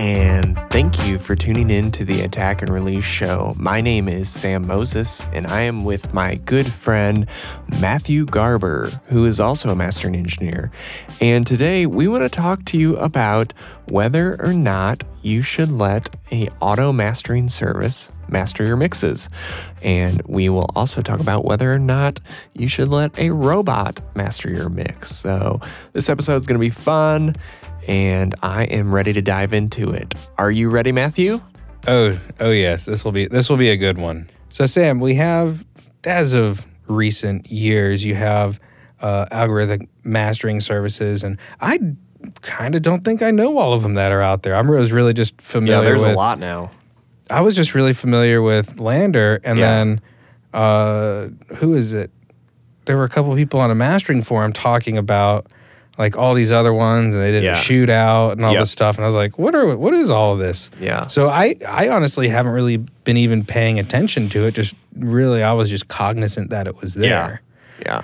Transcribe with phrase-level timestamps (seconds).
[0.00, 3.52] and thank you for tuning in to the Attack and Release show.
[3.58, 7.28] My name is Sam Moses, and I am with my good friend
[7.82, 10.70] Matthew Garber, who is also a mastering engineer.
[11.20, 13.52] And today we want to talk to you about
[13.90, 19.28] whether or not you should let a auto mastering service master your mixes.
[19.82, 22.20] And we will also talk about whether or not
[22.54, 25.14] you should let a robot master your mix.
[25.14, 25.60] So
[25.92, 27.36] this episode is going to be fun
[27.90, 30.14] and I am ready to dive into it.
[30.38, 31.40] Are you ready, Matthew?
[31.88, 34.28] Oh, oh yes, this will be this will be a good one.
[34.48, 35.66] So Sam, we have
[36.04, 38.60] as of recent years, you have
[39.00, 41.80] uh, algorithmic mastering services, and I
[42.42, 44.54] kind of don't think I know all of them that are out there.
[44.54, 45.78] I'm was really just familiar.
[45.78, 46.70] Yeah, there's with, a lot now.
[47.28, 49.70] I was just really familiar with LANDR, and Yeah.
[49.70, 50.00] then
[50.54, 52.12] uh, who is it?
[52.84, 55.52] There were a couple people on a mastering forum talking about
[56.00, 57.52] like all these other ones, and they did Yeah.
[57.52, 58.62] a shootout and all Yep.
[58.62, 60.70] this stuff, and I was like, what are what is all of this?
[60.80, 61.06] Yeah.
[61.06, 64.54] So I I honestly haven't really been even paying attention to it.
[64.54, 67.42] Just really, I was just cognizant that it was there.
[67.86, 68.02] Yeah.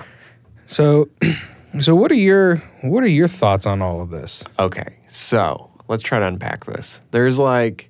[0.67, 1.09] So,
[1.79, 4.43] so what are your what are your thoughts on all of this?
[4.59, 4.95] Okay.
[5.09, 7.01] So let's try to unpack this.
[7.11, 7.89] There's like,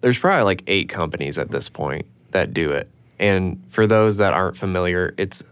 [0.00, 2.88] there's probably like eight companies at this point that do it.
[3.20, 5.44] And for those that aren't familiar, it's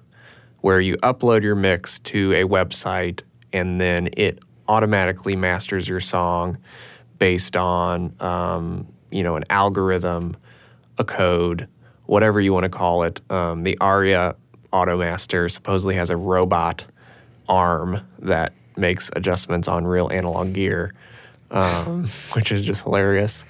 [0.62, 3.20] where you upload your mix to a website
[3.52, 6.58] and then it automatically masters your song
[7.18, 10.36] based on, um, you know, an algorithm,
[10.98, 11.68] a code,
[12.06, 13.20] whatever you want to call it.
[13.30, 14.36] Um, the ARIA
[14.72, 16.84] Automaster supposedly has a robot
[17.48, 20.94] arm that makes adjustments on real analog gear,
[21.50, 23.44] um, which is just hilarious.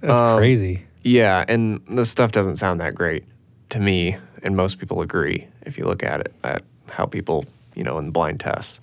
[0.00, 0.84] That's Um, crazy.
[1.02, 3.24] Yeah, and the stuff doesn't sound that great
[3.70, 7.44] to me, and most people agree if you look at it, at how people,
[7.74, 8.80] you know, in blind tests.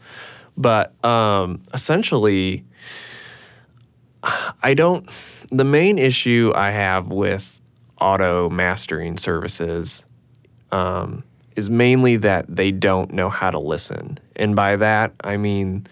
[0.58, 2.66] But um, essentially,
[4.64, 5.10] I don't.
[5.52, 7.60] The main issue I have with
[8.00, 10.06] auto mastering services
[10.72, 11.24] um,
[11.56, 14.18] is mainly that they don't know how to listen.
[14.36, 15.86] And by that, I mean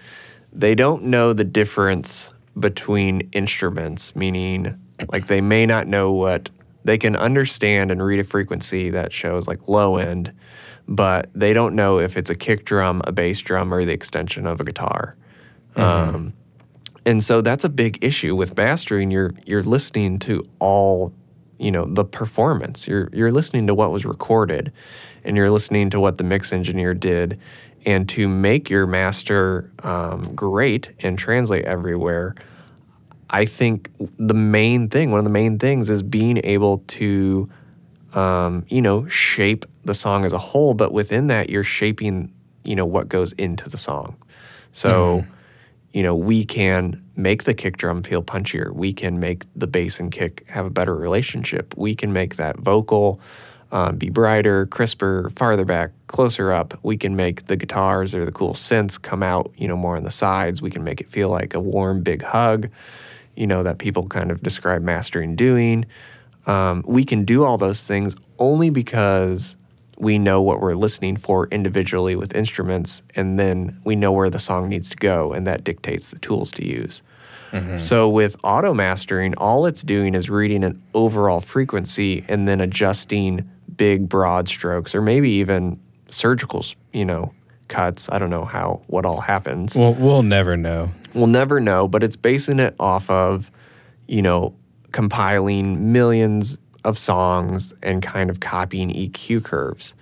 [0.51, 4.79] they don't know the difference between instruments, meaning
[5.11, 6.49] like they may not know what
[6.83, 10.33] they can understand and read a frequency that shows like low end,
[10.89, 14.45] but they don't know if it's a kick drum, a bass drum, or the extension
[14.45, 15.15] of a guitar.
[15.75, 16.33] Um,
[17.05, 19.11] and so that's a big issue with mastering.
[19.11, 21.13] You're you're listening to all,
[21.59, 22.87] you know, the performance.
[22.87, 24.73] You're you're listening to what was recorded,
[25.23, 27.39] and you're listening to what the mix engineer did,
[27.85, 32.35] and to make your master um, great and translate everywhere.
[33.29, 37.47] I think the main thing, one of the main things, is being able to,
[38.13, 40.73] um, you know, shape the song as a whole.
[40.73, 42.33] But within that, you're shaping,
[42.63, 44.15] you know, what goes into the song.
[44.71, 45.25] So
[45.91, 48.71] you know, we can make the kick drum feel punchier.
[48.71, 51.73] We can make the bass and kick have a better relationship.
[51.75, 53.19] We can make that vocal
[53.71, 56.77] um, be brighter, crisper, farther back, closer up.
[56.81, 60.03] We can make the guitars or the cool synths come out, you know, more on
[60.03, 60.61] the sides.
[60.61, 62.69] We can make it feel like a warm, big hug,
[63.35, 65.85] you know, that people kind of describe mastering doing.
[66.49, 69.55] Um, we can do all those things only because
[69.97, 74.39] we know what we're listening for individually with instruments, and then we know where the
[74.39, 77.03] song needs to go, and that dictates the tools to use.
[77.77, 83.49] So with auto mastering, all it's doing is reading an overall frequency and then adjusting
[83.75, 87.33] big broad strokes, or maybe even surgical, you know,
[87.67, 88.07] cuts.
[88.11, 89.75] I don't know how what all happens.
[89.75, 90.91] Well, we'll never know.
[91.15, 93.49] We'll never know, but it's basing it off of,
[94.07, 94.53] you know,
[94.91, 99.93] compiling millions of songs and kind of copying EQ curves.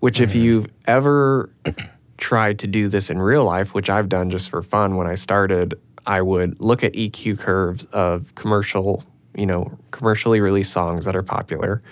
[0.00, 0.40] Which, if mm-hmm.
[0.40, 1.50] you've ever
[2.18, 5.14] tried to do this in real life, which I've done just for fun when I
[5.16, 5.74] started,
[6.06, 9.02] I would look at EQ curves of commercial,
[9.34, 11.82] you know, commercially released songs that are popular.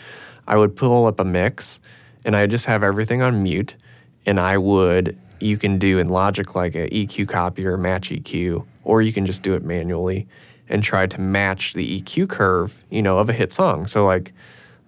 [0.47, 1.81] I would pull up a mix
[2.25, 3.77] and I just have everything on mute
[4.25, 8.65] and I would you can do in Logic like an EQ copy or match EQ,
[8.85, 10.27] or you can just do it manually
[10.69, 13.87] and try to match the EQ curve, you know, of a hit song.
[13.87, 14.33] So like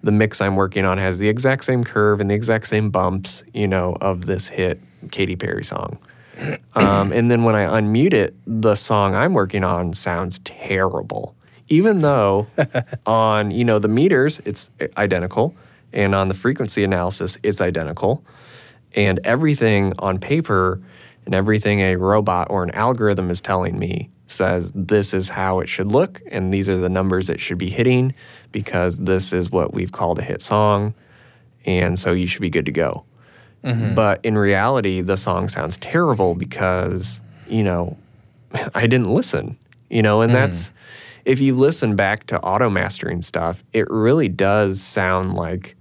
[0.03, 3.43] the mix I'm working on has the exact same curve and the exact same bumps,
[3.53, 4.79] you know, of this hit
[5.11, 5.97] Katy Perry song.
[6.75, 11.35] Um, and then when I unmute it, the song I'm working on sounds terrible.
[11.67, 12.47] Even though
[13.05, 15.53] on, you know, the meters, it's identical.
[15.91, 18.23] And on the frequency analysis, it's identical.
[18.95, 20.81] And everything on paper
[21.25, 25.67] and everything a robot or an algorithm is telling me says this is how it
[25.69, 28.13] should look and these are the numbers it should be hitting
[28.51, 30.93] because this is what we've called a hit song.
[31.65, 33.05] And so you should be good to go.
[33.95, 37.97] But in reality, the song sounds terrible because, you know,
[38.73, 39.57] I didn't listen,
[39.89, 40.71] you know, and that's,
[41.25, 45.75] if you listen back to auto mastering stuff, it really does sound like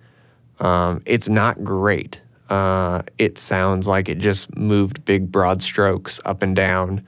[0.61, 2.21] um, it's not great.
[2.51, 7.05] Uh, it sounds like it just moved big broad strokes up and down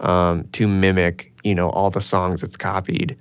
[0.00, 3.16] um, to mimic, you know, all the songs it's copied,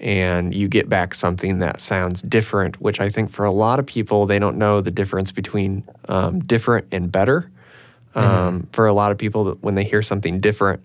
[0.00, 2.80] and you get back something that sounds different.
[2.80, 6.40] Which I think for a lot of people, they don't know the difference between um,
[6.40, 7.50] different and better.
[8.14, 10.82] Um, For a lot of people, when they hear something different,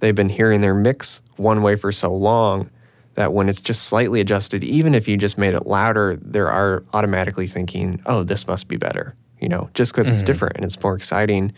[0.00, 2.70] they've been hearing their mix one way for so long
[3.14, 6.84] that when it's just slightly adjusted, even if you just made it louder, they are
[6.92, 10.80] automatically thinking, "Oh, this must be better," you know, just because it's different and it's
[10.82, 11.52] more exciting,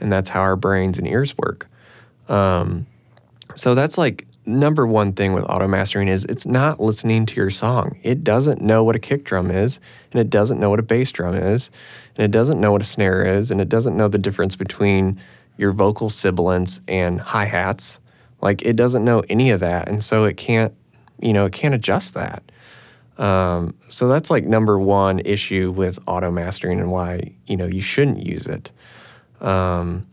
[0.00, 1.66] and that's how our brains and ears work.
[2.28, 2.86] Um,
[3.54, 7.50] so that's like number one thing with auto mastering is it's not listening to your
[7.50, 7.98] song.
[8.02, 9.78] It doesn't know what a kick drum is,
[10.12, 11.70] and it doesn't know what a bass drum is,
[12.16, 15.20] and it doesn't know what a snare is, and it doesn't know the difference between
[15.58, 18.00] your vocal sibilants and hi hats.
[18.40, 20.72] Like it doesn't know any of that, and so it can't,
[21.20, 22.42] you know, it can't adjust that.
[23.18, 27.80] Um, so that's like number one issue with auto mastering and why you know you
[27.80, 28.70] shouldn't use it.
[29.40, 30.06] Um,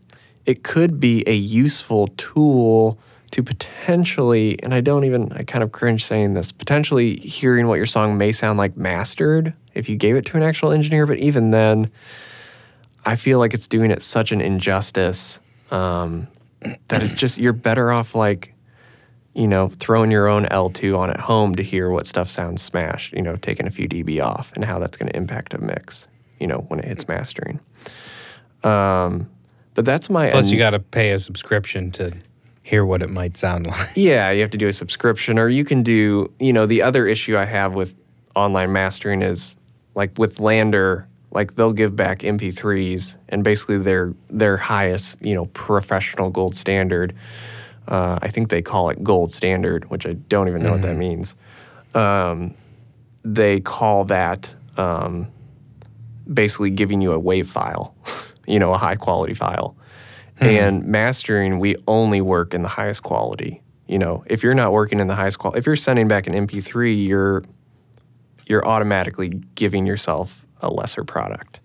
[0.46, 2.98] it could be a useful tool
[3.32, 7.74] to potentially, and I don't even, I kind of cringe saying this, potentially hearing what
[7.74, 11.06] your song may sound like mastered if you gave it to an actual engineer.
[11.06, 11.90] But even then,
[13.04, 15.40] I feel like it's doing it such an injustice
[15.70, 16.28] um,
[16.88, 18.54] that it's just, you're better off like,
[19.34, 23.12] you know, throwing your own L2 on at home to hear what stuff sounds smashed,
[23.12, 26.06] you know, taking a few dB off and how that's going to impact a mix,
[26.38, 27.60] you know, when it hits mastering.
[28.64, 29.28] Um,
[29.76, 32.12] but that's my Plus, you got to pay a subscription to
[32.62, 33.90] hear what it might sound like.
[33.94, 37.06] Yeah, you have to do a subscription, or you can do, you know, the other
[37.06, 37.94] issue I have with
[38.34, 39.56] online mastering is
[39.94, 45.46] like with LANDR, like they'll give back MP3s and basically their their highest, you know,
[45.46, 47.14] professional gold standard.
[47.88, 50.96] Uh, I think they call it gold standard, which I don't even know what that
[50.96, 51.36] means.
[51.94, 52.54] Um,
[53.24, 55.28] they call that um,
[56.32, 57.94] basically giving you a WAV file,
[58.46, 59.76] you know, a high quality file.
[60.38, 60.44] Hmm.
[60.44, 63.62] And mastering, we only work in the highest quality.
[63.86, 66.34] You know, if you're not working in the highest quality, if you're sending back an
[66.34, 67.42] MP3, you're
[68.46, 71.60] you're automatically giving yourself a lesser product.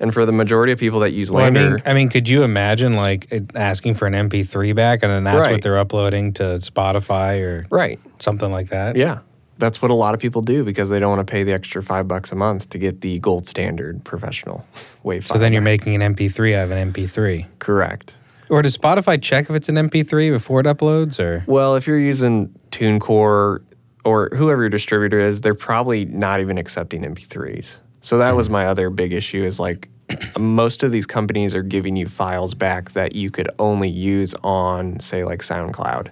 [0.00, 2.42] And for the majority of people that use Well, I mean, I mean, could you
[2.42, 5.52] imagine like asking for an MP3 back, and then that's Right.
[5.52, 8.00] what they're uploading to Spotify or right?
[8.18, 8.96] something like that?
[8.96, 9.20] Yeah,
[9.62, 11.80] that's what a lot of people do because they don't want to pay the extra
[11.80, 14.66] five bucks a month to get the gold standard professional
[15.04, 17.46] wave So then you're making an MP3 out of an MP3.
[17.60, 18.14] correct.
[18.50, 21.20] Or does Spotify check if it's an MP3 before it uploads?
[21.20, 23.62] Or Well, if you're using TuneCore
[24.04, 27.78] or whoever your distributor is, they're probably not even accepting MP3s.
[28.00, 28.52] So that was mm.
[28.52, 29.88] my other big issue is like
[30.38, 34.98] most of these companies are giving you files back that you could only use on
[34.98, 36.08] say like SoundCloud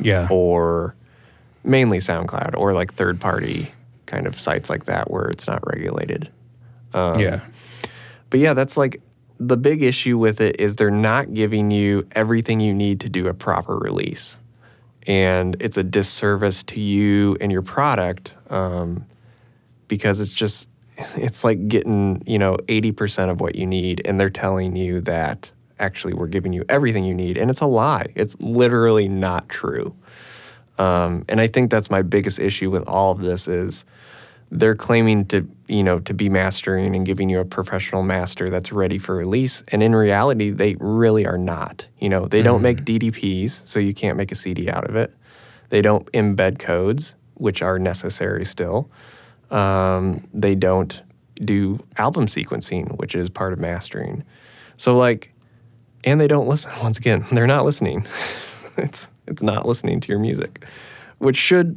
[0.00, 0.94] yeah, or
[1.64, 3.68] mainly SoundCloud or like third party
[4.06, 6.30] kind of sites like that where it's not regulated.
[6.92, 7.40] Um, yeah,
[8.30, 9.00] But yeah, that's like
[9.38, 13.28] the big issue with it is they're not giving you everything you need to do
[13.28, 14.38] a proper release.
[15.06, 19.06] And it's a disservice to you and your product um,
[19.88, 20.68] because it's just,
[21.16, 24.02] it's like getting, you know, 80% of what you need.
[24.04, 25.50] And they're telling you that
[25.80, 27.36] actually we're giving you everything you need.
[27.36, 28.06] And it's a lie.
[28.14, 29.94] It's literally not true.
[30.78, 33.84] Um, and I think that's my biggest issue with all of this is
[34.52, 38.70] they're claiming to you know to be mastering and giving you a professional master that's
[38.70, 39.64] ready for release.
[39.68, 41.86] And in reality they really are not.
[41.98, 45.14] You know they don't make ddps so you can't make a cd out of it.
[45.70, 48.90] They don't embed codes which are necessary still.
[49.50, 51.02] Um, they don't
[51.36, 54.22] do album sequencing which is part of mastering.
[54.76, 55.32] So like
[56.04, 56.72] and they don't listen.
[56.82, 58.06] Once again they're not listening.
[58.78, 60.66] It's it's not listening to your music.
[61.18, 61.76] Which should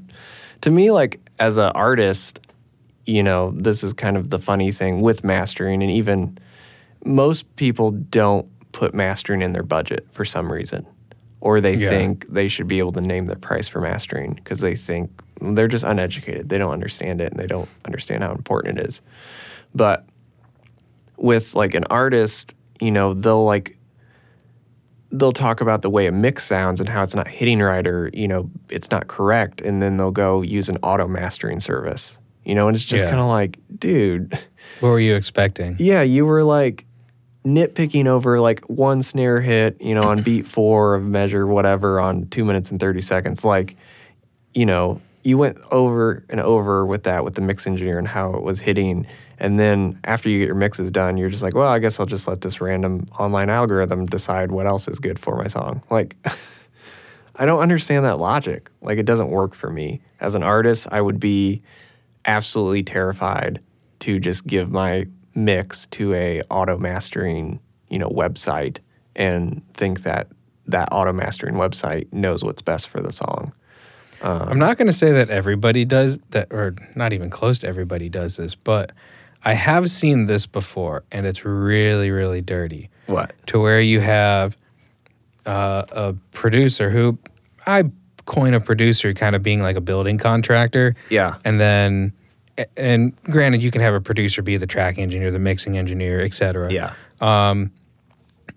[0.62, 2.40] to me like as an artist
[3.06, 6.38] you know this is kind of the funny thing with mastering and even
[7.06, 10.86] most people don't put mastering in their budget for some reason.
[11.40, 11.90] Or they Yeah.
[11.90, 15.68] think they should be able to name their price for mastering because they think they're
[15.68, 16.50] just uneducated.
[16.50, 19.02] They don't understand it and they don't understand how important it is.
[19.76, 20.06] But
[21.18, 23.78] with like an artist you know they'll like
[25.18, 28.10] they'll talk about the way a mix sounds and how it's not hitting right or
[28.14, 32.54] you know it's not correct and then they'll go use an auto mastering service you
[32.56, 33.10] know and it's just Yeah.
[33.10, 34.32] kind of like dude
[34.80, 35.76] what were you expecting?
[35.80, 36.86] yeah you were like
[37.46, 42.28] nitpicking over like one snare hit you know on beat four of measure whatever on
[42.30, 43.76] two minutes and 30 seconds like
[44.54, 48.34] you know you went over and over with that with the mix engineer and how
[48.34, 49.06] it was hitting
[49.39, 52.06] and then after you get your mixes done you're just like well i guess i'll
[52.06, 56.15] just let this random online algorithm decide what else is good for my song like
[57.38, 58.70] I don't understand that logic.
[58.82, 60.01] Like it doesn't work for me.
[60.20, 61.62] As an artist, I would be
[62.25, 63.60] absolutely terrified
[64.00, 68.80] to just give my mix to a auto mastering, you know, website
[69.15, 70.27] and think that
[70.68, 73.54] that auto mastering website knows what's best for the song.
[74.22, 78.10] I'm not going to say that everybody does that, or not even close to everybody
[78.10, 78.92] does this, but
[79.46, 82.90] I have seen this before, and it's really, really dirty.
[83.06, 83.34] What?
[83.48, 84.58] To where you have
[85.46, 87.20] uh, a producer who
[87.68, 87.84] I
[88.25, 90.96] coin a producer kind of being like a building contractor.
[91.12, 91.36] Yeah.
[91.46, 92.12] And then,
[92.75, 96.34] and granted, you can have a producer be the track engineer, the mixing engineer, et
[96.34, 96.72] cetera.
[96.72, 96.94] Yeah.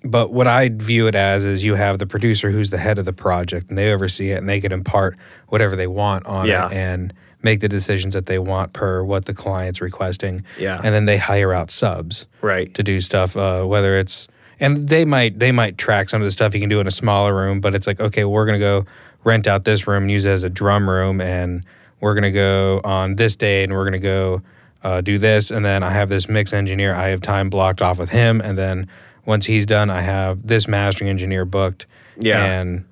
[0.05, 3.05] But what I view it as is you have the producer who's the head of
[3.05, 5.17] the project and they oversee it and they can impart
[5.49, 6.67] whatever they want on Yeah.
[6.69, 10.45] it and make the decisions that they want per what the client's requesting.
[10.59, 10.81] Yeah.
[10.83, 12.73] And then they hire out subs Right.
[12.75, 14.29] to do stuff, uh, whether it's
[14.61, 16.91] and they might they might track some of the stuff you can do in a
[16.93, 18.85] smaller room, but it's like, okay, we're gonna go
[19.25, 21.65] rent out this room and use it as a drum room and
[22.01, 24.43] we're gonna go on this day and we're gonna go
[24.83, 27.99] uh, do this and then I have this mix engineer, I have time blocked off
[27.99, 28.89] with him and then
[29.27, 31.87] once he's done, I have this mastering engineer booked.
[32.19, 32.43] Yeah.
[32.45, 32.85] And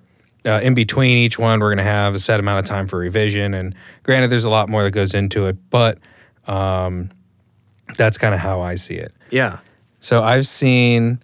[0.46, 2.98] uh, in between each one, we're going to have a set amount of time for
[2.98, 3.52] revision.
[3.54, 3.74] And
[4.04, 5.98] granted, there's a lot more that goes into it, but
[6.46, 7.10] um,
[7.96, 9.12] that's kind of how I see it.
[9.30, 9.58] Yeah.
[10.00, 11.18] So I've seen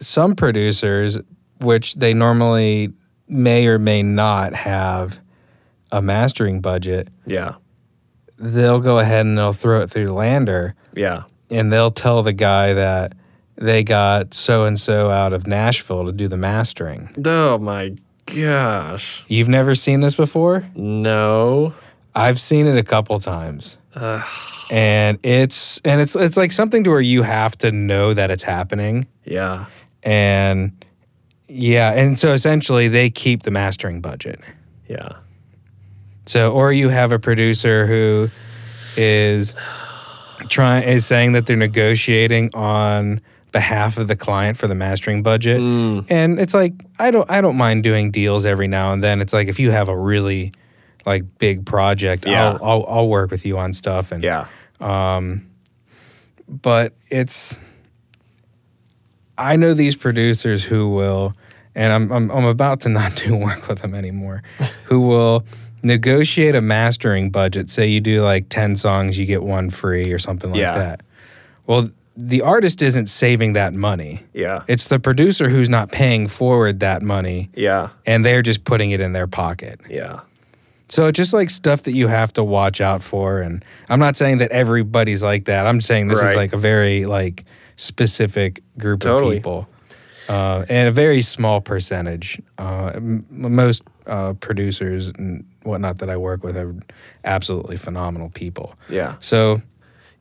[0.00, 1.18] some producers,
[1.60, 2.92] which they normally
[3.28, 5.20] may or may not have
[5.92, 7.54] a mastering budget, Yeah.
[8.36, 11.22] they'll go ahead and they'll throw it through LANDR Yeah.
[11.50, 13.12] and they'll tell the guy that
[13.56, 17.10] they got so and so out of Nashville to do the mastering.
[17.24, 17.94] Oh my
[18.26, 19.24] gosh.
[19.28, 20.64] You've never seen this before?
[20.74, 21.74] No.
[22.14, 23.76] I've seen it a couple times.
[24.70, 28.42] And it's and it's it's like something to where you have to know that it's
[28.42, 29.06] happening.
[29.24, 29.66] Yeah.
[30.02, 30.84] And
[31.48, 34.40] yeah, and so essentially they keep the mastering budget.
[34.88, 35.10] Yeah.
[36.26, 38.30] So or you have a producer who
[38.96, 39.54] is
[40.48, 43.20] trying is saying that they're negotiating on
[43.54, 45.60] behalf of the client for the mastering budget.
[45.60, 46.04] Mm.
[46.10, 49.22] And it's like I don't I don't mind doing deals every now and then.
[49.22, 50.52] It's like if you have a really
[51.06, 52.50] like big project, Yeah.
[52.50, 54.46] I'll, I'll I'll work with you on stuff and Yeah.
[54.80, 55.46] Um,
[56.48, 57.58] but it's
[59.38, 61.32] I know these producers who will
[61.74, 64.42] and I'm I'm I'm about to not do work with them anymore
[64.86, 65.44] who will
[65.82, 70.18] negotiate a mastering budget say you do like 10 songs you get one free or
[70.18, 70.72] something like Yeah.
[70.78, 71.02] that.
[71.66, 74.22] Well, the artist isn't saving that money.
[74.32, 74.62] Yeah.
[74.68, 77.88] It's the producer who's not paying forward that money Yeah.
[78.06, 79.80] and they're just putting it in their pocket.
[79.90, 80.20] Yeah.
[80.88, 83.40] So it's just like stuff that you have to watch out for.
[83.40, 85.66] And I'm not saying that everybody's like that.
[85.66, 87.44] I'm saying this is like a very like
[87.76, 89.36] specific group Totally.
[89.38, 89.68] of people.
[90.28, 92.40] Uh, and a very small percentage.
[92.58, 96.74] Uh, m- most uh, producers and whatnot that I work with are
[97.24, 98.74] absolutely phenomenal people.
[98.88, 99.16] Yeah.
[99.20, 99.60] So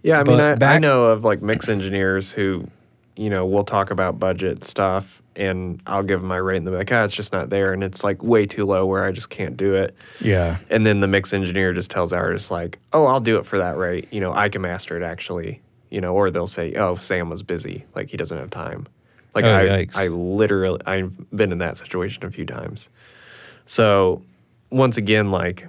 [0.03, 2.67] Yeah, I mean, But I, I back- know of like mix engineers who,
[3.15, 6.77] you know, we'll talk about budget stuff and I'll give them my rate and they're
[6.77, 7.73] like, ah, it's just not there.
[7.73, 9.95] And it's like way too low where I just can't do it.
[10.21, 13.45] yeah, And then the mix engineer just tells the artist, like, oh, I'll do it
[13.45, 14.07] for that rate.
[14.11, 15.61] You know, I can master it actually.
[15.89, 17.85] You know, or they'll say, oh, Sam was busy.
[17.95, 18.87] Like, he doesn't have time.
[19.35, 19.95] Like, Oh, I, yikes.
[19.95, 22.89] I literally, I've been in that situation a few times.
[23.67, 24.23] So,
[24.71, 25.67] once again, like,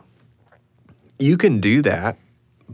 [1.18, 2.16] you can do that,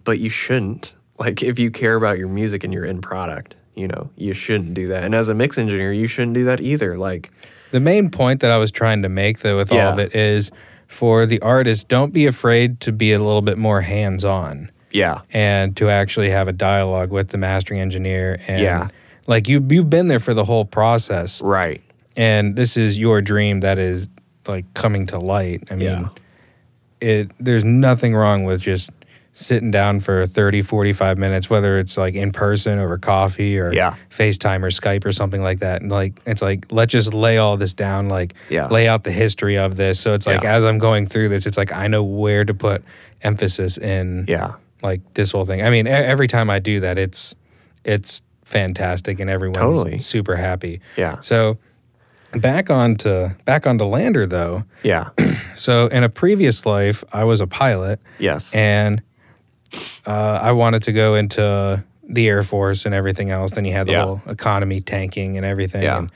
[0.05, 0.95] but you shouldn't.
[1.21, 4.75] Like, if you care about your music and your end product, you know, you shouldn't
[4.75, 5.05] do that.
[5.05, 6.97] And as a mix engineer, you shouldn't do that either.
[6.99, 7.31] Like,
[7.73, 10.50] The main point that I was trying to make, though, with all of it is
[10.89, 15.21] for the artist, don't be afraid to be a little bit more hands on yeah,
[15.33, 18.41] and to actually have a dialogue with the mastering engineer.
[18.49, 18.89] And Yeah.
[19.29, 21.81] like you, you've been there for the whole process, right.
[22.17, 24.09] and this is your dream that is
[24.49, 25.62] like coming to light.
[25.71, 26.09] I mean, Yeah.
[27.00, 28.91] it there's nothing wrong with just
[29.41, 33.95] sitting down for 30 45 minutes whether it's like in person over coffee or Yeah.
[34.11, 37.57] facetime or skype or something like that and like it's like let's just lay all
[37.57, 38.67] this down like Yeah.
[38.67, 40.55] lay out the history of this so it's like Yeah.
[40.57, 42.85] as i'm going through this it's like i know where to put
[43.23, 44.53] emphasis in Yeah.
[44.83, 47.35] like this whole thing i mean every time i do that it's
[47.83, 49.99] it's fantastic and everyone's Totally.
[50.01, 51.17] super happy Yeah.
[51.21, 51.57] so
[52.33, 55.09] back on to back onto LANDR though Yeah.
[55.57, 58.55] so in a previous life i was a pilot yes.
[58.55, 59.01] and
[60.07, 63.53] uh, I wanted to go into the Air Force and everything else.
[63.53, 64.05] Then you had the Yeah.
[64.05, 65.83] whole economy tanking and everything.
[65.83, 65.99] Yeah.
[65.99, 66.11] And,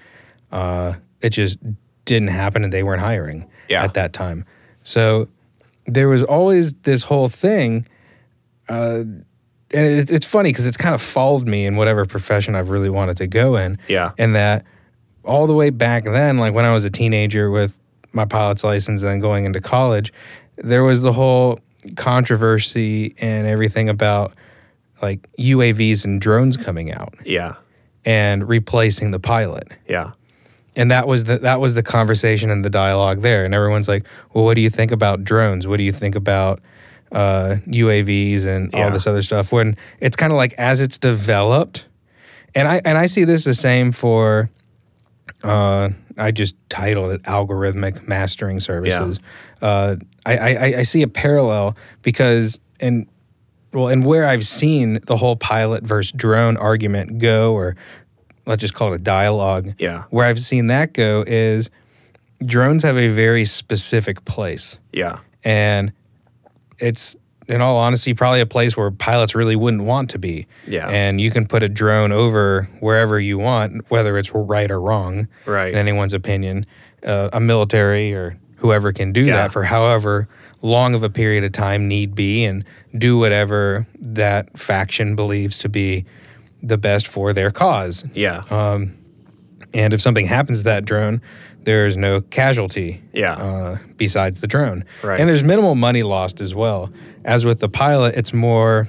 [0.52, 1.58] uh, it just
[2.04, 3.82] didn't happen, and they weren't hiring Yeah.
[3.84, 4.44] at that time.
[4.82, 5.28] So
[5.86, 7.86] there was always this whole thing.
[8.68, 9.04] Uh,
[9.72, 12.90] and it, it's funny because it's kind of followed me in whatever profession I've really
[12.90, 13.78] wanted to go in.
[13.88, 14.12] Yeah.
[14.18, 14.64] And that
[15.24, 17.78] all the way back then, like when I was a teenager with
[18.12, 20.12] my pilot's license and then going into college,
[20.56, 21.58] there was the whole
[21.96, 24.34] controversy and everything about
[25.02, 27.54] like UAVs and drones coming out Yeah.
[28.04, 29.68] and replacing the pilot.
[29.88, 30.12] Yeah.
[30.76, 33.44] And that was the that was the conversation and the dialogue there.
[33.44, 35.66] And everyone's like, "Well, what do you think about drones?
[35.66, 36.60] What do you think about
[37.12, 38.90] uh, UAVs and all Yeah.
[38.90, 41.84] this other stuff?" When it's kind of like as it's developed,
[42.56, 44.50] and I and I see this the same for.
[45.44, 49.20] Uh, I just titled it algorithmic mastering services.
[49.60, 49.96] Uh,
[50.26, 53.06] I, I I see a parallel because in
[53.72, 57.76] well, and where I've seen the whole pilot versus drone argument go, or
[58.46, 59.74] let's just call it a dialogue.
[59.78, 60.04] Yeah.
[60.10, 61.70] Where I've seen that go is
[62.44, 64.78] drones have a very specific place.
[64.92, 65.18] Yeah.
[65.42, 65.92] And
[66.78, 67.16] it's,
[67.48, 70.46] in all honesty, probably a place where pilots really wouldn't want to be.
[70.66, 70.88] Yeah.
[70.88, 75.26] And you can put a drone over wherever you want, whether it's right or wrong,
[75.46, 75.72] Right.
[75.72, 76.64] in anyone's opinion.
[77.04, 79.36] Uh, a military or whoever can do Yeah.
[79.36, 80.28] that for however
[80.62, 82.64] long of a period of time need be and
[82.96, 86.04] do whatever that faction believes to be
[86.62, 88.04] the best for their cause.
[88.14, 88.42] Yeah.
[89.74, 91.20] And if something happens to that drone,
[91.64, 93.32] there's no casualty Yeah.
[93.32, 94.84] uh, besides the drone.
[95.02, 95.18] Right.
[95.20, 96.90] And there's minimal money lost as well.
[97.24, 98.88] As with the pilot, it's more,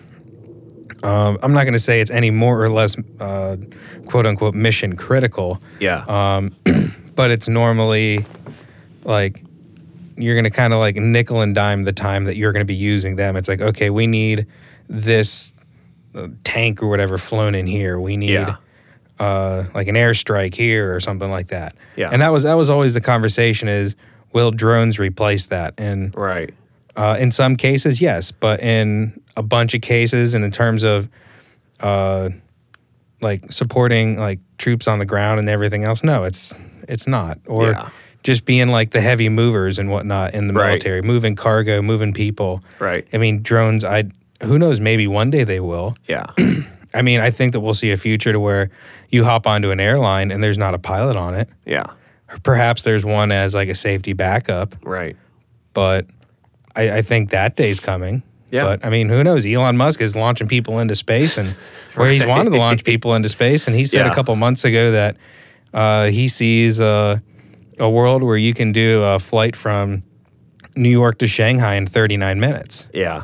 [1.03, 3.55] um, I'm not going to say it's any more or less uh,
[4.05, 5.99] quote unquote mission critical, yeah.
[6.07, 6.49] uh,
[7.15, 8.25] but it's normally
[9.03, 9.41] like
[10.17, 12.65] you're going to kind of like nickel and dime the time that you're going to
[12.65, 13.35] be using them.
[13.35, 14.47] It's like, okay, we need
[14.87, 15.53] this
[16.13, 17.99] uh, tank or whatever flown in here.
[17.99, 18.55] We need Yeah.
[19.19, 21.75] uh, like an airstrike here or something like that.
[21.95, 22.09] Yeah.
[22.11, 23.95] And that was that was always the conversation is
[24.31, 25.73] will drones replace that?
[25.77, 26.53] And right.
[26.95, 31.09] uh, in some cases, yes, but in a bunch of cases, and in terms of
[31.81, 32.29] uh,
[33.21, 36.53] like supporting like troops on the ground and everything else, no, it's
[36.87, 37.39] it's not.
[37.47, 37.89] Or Yeah.
[38.25, 40.67] Just being like the heavy movers and whatnot in the Right.
[40.71, 42.61] military, moving cargo, moving people.
[42.79, 43.07] Right.
[43.13, 43.83] I mean, drones.
[43.85, 44.05] I
[44.43, 44.79] who knows?
[44.81, 45.95] Maybe one day they will.
[46.07, 46.25] Yeah.
[46.93, 48.69] I mean, I think that we'll see a future to where
[49.09, 51.47] you hop onto an airline and there's not a pilot on it.
[51.65, 51.85] yeah.
[52.43, 55.15] Perhaps there's one as like a safety backup, Right.
[55.73, 56.05] but
[56.75, 58.23] I, I think that day's coming.
[58.51, 58.63] Yeah.
[58.63, 59.45] But I mean, who knows?
[59.45, 61.55] Elon Musk is launching people into space, and
[61.95, 64.11] where he's wanted to launch people into space, and he said Yeah.
[64.11, 65.17] a couple months ago that
[65.73, 67.21] uh, he sees a,
[67.79, 70.03] a world where you can do a flight from
[70.75, 73.23] New York to Shanghai in 39 minutes Yeah.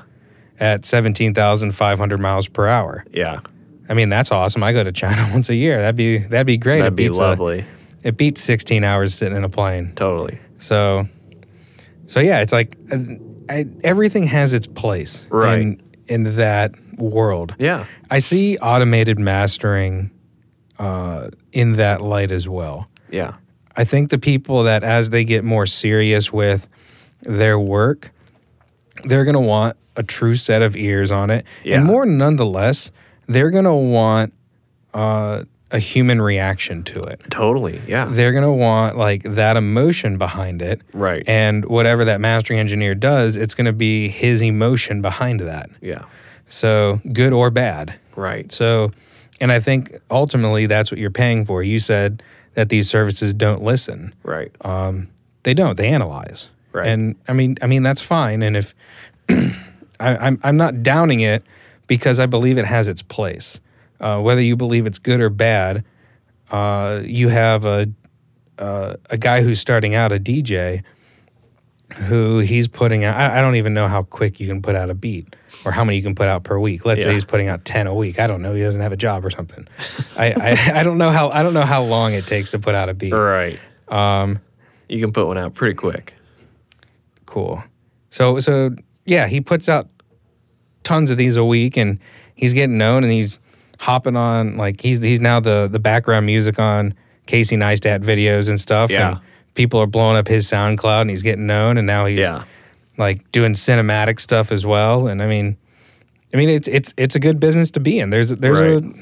[0.59, 3.05] at 17,500 miles per hour.
[3.11, 3.39] Yeah.
[3.89, 4.63] I mean, that's awesome.
[4.63, 5.79] I go to China once a year.
[5.79, 6.79] That'd be that'd be great.
[6.79, 7.65] That'd it be beats a- lovely.
[8.03, 9.93] it beats 16 hours sitting in a plane.
[9.95, 10.39] Totally.
[10.59, 11.07] So,
[12.07, 12.97] so yeah, it's like uh,
[13.49, 15.59] I, everything has its place Right.
[15.61, 17.55] in, in that world.
[17.59, 17.85] Yeah.
[18.09, 20.11] I see automated mastering
[20.79, 22.87] uh, in that light as well.
[23.11, 23.33] Yeah.
[23.75, 26.67] I think the people that, as they get more serious with
[27.21, 28.12] their work,
[29.03, 31.45] they're going to want a true set of ears on it.
[31.63, 31.77] Yeah.
[31.77, 32.91] And more nonetheless,
[33.27, 34.34] they're going to want
[34.93, 37.21] uh, a human reaction to it.
[37.29, 37.81] Totally.
[37.88, 38.05] Yeah.
[38.05, 40.81] They're going to want like that emotion behind it.
[40.93, 41.23] Right.
[41.27, 45.69] And whatever that mastering engineer does, it's going to be his emotion behind that.
[45.81, 46.05] yeah.
[46.49, 47.97] So good or bad.
[48.17, 48.51] Right.
[48.51, 48.91] So,
[49.39, 51.63] and I think ultimately that's what you're paying for.
[51.63, 52.21] You said
[52.53, 54.13] that these services don't listen.
[54.23, 54.51] Right.
[54.61, 55.09] Um,
[55.43, 55.77] they don't.
[55.77, 56.49] They analyze.
[56.71, 56.87] Right.
[56.87, 58.43] And I mean, I mean that's fine.
[58.43, 58.75] And if
[59.29, 61.43] I, I'm, I'm not downing it
[61.87, 63.59] because I believe it has its place.
[63.99, 65.83] Uh, whether you believe it's good or bad,
[66.49, 67.89] uh, you have a
[68.57, 70.83] uh, a guy who's starting out a DJ
[71.95, 73.15] who he's putting out.
[73.15, 75.84] I, I don't even know how quick you can put out a beat or how
[75.84, 76.86] many you can put out per week.
[76.86, 78.19] Let's say he's putting out ten a week.
[78.19, 78.54] I don't know.
[78.54, 79.67] He doesn't have a job or something.
[80.17, 82.75] I, I I don't know how I don't know how long it takes to put
[82.75, 83.12] out a beat.
[83.13, 83.60] Right.
[83.88, 84.39] Um,
[84.88, 86.13] You can put one out pretty quick.
[87.25, 87.63] cool.
[88.10, 88.71] So so
[89.06, 89.88] yeah, he puts out
[90.84, 91.99] tons of these a week, and
[92.36, 93.39] he's getting known, and he's
[93.80, 96.93] hopping on like he's he's now the the background music on
[97.25, 98.89] Casey Neistat videos and stuff.
[98.91, 99.12] Yeah.
[99.12, 99.19] And
[99.53, 102.43] people are blowing up his SoundCloud, and he's getting known, and now he's Yeah.
[102.97, 105.07] like doing cinematic stuff as well.
[105.07, 105.57] And I mean,
[106.33, 108.09] I mean it's it's it's a good business to be in.
[108.09, 108.83] There's there's Right.
[108.83, 108.93] a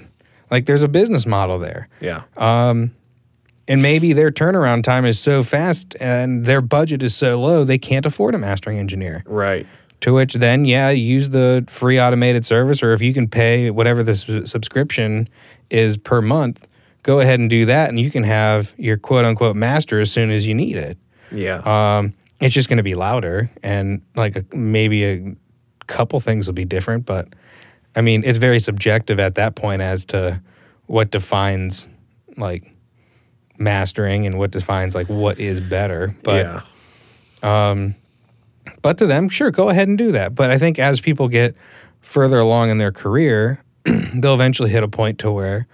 [0.51, 1.87] like there's a business model there.
[2.01, 2.21] Yeah.
[2.37, 2.91] Um,
[3.67, 7.77] and maybe their turnaround time is so fast and their budget is so low they
[7.77, 9.23] can't afford a mastering engineer.
[9.27, 9.67] right.
[10.01, 14.01] To which then, yeah, use the free automated service, or if you can pay whatever
[14.01, 15.27] the s- subscription
[15.69, 16.68] is per month,
[17.03, 20.31] go ahead and do that, and you can have your quote unquote master as soon
[20.31, 20.97] as you need it.
[21.31, 21.97] Yeah.
[21.97, 25.35] Um, it's just going to be louder, and like a, maybe a
[25.87, 27.27] couple things will be different, but
[27.95, 30.41] I mean, it's very subjective at that point as to
[30.85, 31.87] what defines
[32.37, 32.73] like
[33.57, 36.15] mastering and what defines like what is better.
[36.23, 36.45] But
[37.43, 37.71] yeah.
[37.71, 37.95] Um,
[38.81, 40.35] but to them, sure, go ahead and do that.
[40.35, 41.55] But I think as people get
[42.01, 45.67] further along in their career, they'll eventually hit a point to where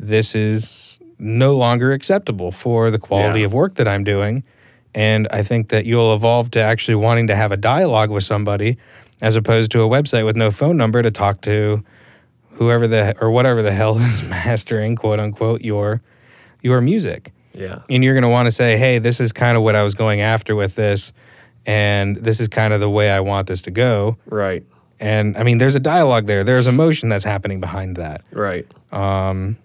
[0.00, 3.46] this is no longer acceptable for the quality Yeah.
[3.46, 4.42] of work that I'm doing.
[4.94, 8.78] And I think that you'll evolve to actually wanting to have a dialogue with somebody
[9.22, 11.84] as opposed to a website with no phone number to talk to
[12.54, 16.00] whoever the or whatever the hell is mastering quote unquote your
[16.62, 17.76] your music Yeah.
[17.88, 19.94] and you're going to want to say, hey, this is kind of what I was
[19.94, 21.12] going after with this,
[21.66, 24.16] and this is kind of the way I want this to go.
[24.26, 24.64] Right.
[24.98, 28.22] And I mean, there's a dialogue there, there's emotion that's happening behind that.
[28.32, 28.66] Right.
[28.92, 29.56] Um,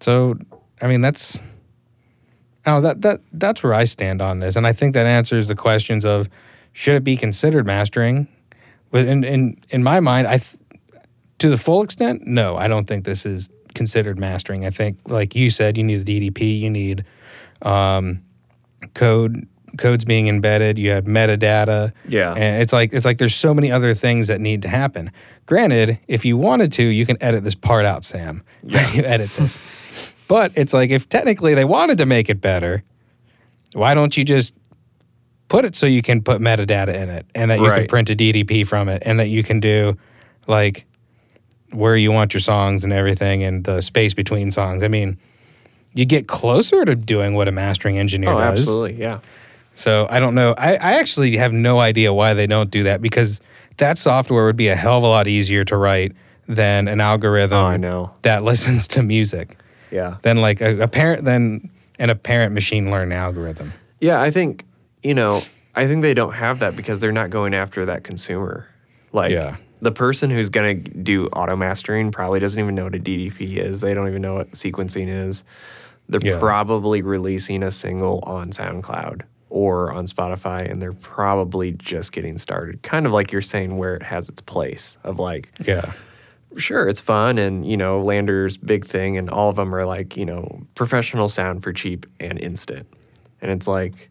[0.00, 0.36] So,
[0.80, 1.40] I mean, that's.
[2.66, 5.54] Oh, that that that's where I stand on this, and I think that answers the
[5.54, 6.28] questions of
[6.74, 8.28] should it be considered mastering.
[8.90, 10.56] But in in in my mind, I th-
[11.38, 14.66] to the full extent, no, I don't think this is considered mastering.
[14.66, 17.04] I think, like you said, you need a DDP, you need
[17.62, 18.22] um,
[18.92, 19.46] code
[19.78, 22.32] codes being embedded, you have metadata, Yeah.
[22.34, 25.12] and it's like it's like there's so many other things that need to happen.
[25.46, 28.42] Granted, if you wanted to, you can edit this part out, Sam.
[28.62, 28.90] Yeah.
[28.92, 29.58] you edit this.
[30.30, 32.84] But it's like if technically they wanted to make it better,
[33.72, 34.54] why don't you just
[35.48, 38.14] put it so you can put metadata in it and that you can print a
[38.14, 39.98] DDP from it and that you can do
[40.46, 40.84] like
[41.72, 44.84] where you want your songs and everything and the space between songs.
[44.84, 45.18] I mean,
[45.94, 48.60] you get closer to doing what a mastering engineer Oh, does.
[48.60, 49.00] absolutely.
[49.02, 49.18] Yeah.
[49.74, 50.54] So I don't know.
[50.56, 53.40] I, I actually have no idea why they don't do that because
[53.78, 56.12] that software would be a hell of a lot easier to write
[56.46, 59.56] than an algorithm Oh, that listens to music.
[59.90, 60.16] Yeah.
[60.22, 63.72] Than like a, a parent than an apparent machine learning algorithm.
[64.00, 64.64] Yeah, I think
[65.02, 65.40] you know,
[65.74, 68.66] I think they don't have that because they're not going after that consumer.
[69.12, 69.56] Like Yeah.
[69.80, 73.80] the person who's gonna do auto mastering probably doesn't even know what a DDP is.
[73.80, 75.44] They don't even know what sequencing is.
[76.08, 76.38] They're Yeah.
[76.38, 82.82] probably releasing a single on SoundCloud or on Spotify, and they're probably just getting started.
[82.82, 85.92] Kind of like you're saying, where it has its place of like, Yeah.
[86.56, 90.16] Sure, it's fun, and you know, LANDR's big thing, and all of them are like,
[90.16, 92.86] you know, professional sound for cheap and instant,
[93.40, 94.10] and it's like,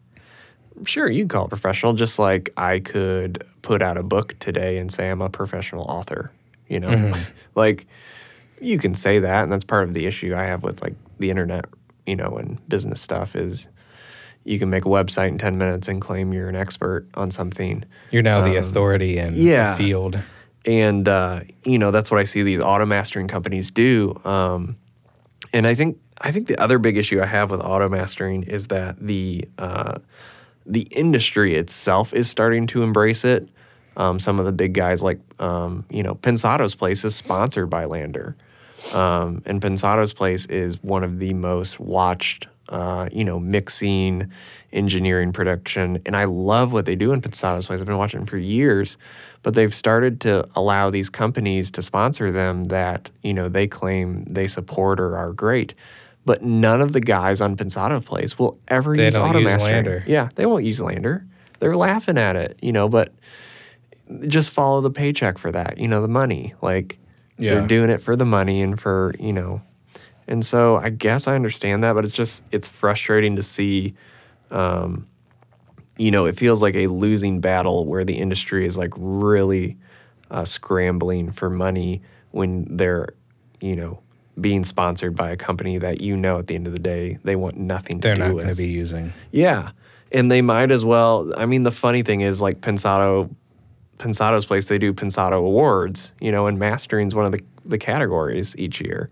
[0.84, 4.78] sure, you can call it professional, just like I could put out a book today
[4.78, 6.32] and say I'm a professional author,
[6.68, 7.12] you know,
[7.54, 7.86] like
[8.60, 11.30] you can say that, and that's part of the issue I have with like the
[11.30, 11.66] internet,
[12.06, 13.68] you know, and business stuff is.
[14.42, 17.84] You can make a website in 10 minutes and claim you're an expert on something
[18.10, 19.72] You're now the authority in Um, yeah.
[19.72, 20.18] the field.
[20.66, 24.20] And uh, you know that's what I see these auto mastering companies do.
[24.24, 24.76] Um,
[25.52, 28.68] and I think I think the other big issue I have with auto mastering is
[28.68, 29.98] that the uh,
[30.66, 33.48] the industry itself is starting to embrace it.
[33.96, 37.84] Um, some of the big guys like um, you know Pensado's place is sponsored by
[37.84, 38.34] LANDR,
[38.94, 42.48] um, and Pensado's place is one of the most watched.
[42.68, 44.30] Uh, you know, mixing,
[44.72, 47.80] engineering, production, and I love what they do in Pensado's place.
[47.80, 48.96] I've been watching for years,
[49.42, 54.24] but they've started to allow these companies to sponsor them that you know they claim
[54.24, 55.74] they support or are great.
[56.26, 59.46] But none of the guys on Pensado Place will ever They use don't auto use
[59.46, 59.84] mastering.
[59.86, 60.06] LANDR.
[60.06, 61.26] Yeah, they won't use LANDR.
[61.60, 63.14] They're laughing at it, you know, but
[64.26, 66.52] just follow the paycheck for that, you know, the money.
[66.60, 66.98] Like
[67.38, 67.54] Yeah.
[67.54, 69.62] they're doing it for the money and for, you know.
[70.28, 73.94] And so I guess I understand that, but it's just it's frustrating to see
[74.50, 75.06] um
[75.96, 79.76] you know, it feels like a losing battle where the industry is like really
[80.30, 83.08] uh, scrambling for money when they're,
[83.60, 84.00] you know,
[84.40, 87.36] being sponsored by a company that you know at the end of the day they
[87.36, 88.44] want nothing to They're do not with.
[88.44, 89.12] going to be using.
[89.30, 89.72] Yeah.
[90.12, 91.32] And they might as well.
[91.36, 93.32] I mean, the funny thing is, like Pensado,
[93.98, 98.56] Pensado's place, they do Pensado Awards, you know, and mastering's one of the, the categories
[98.56, 99.08] each year.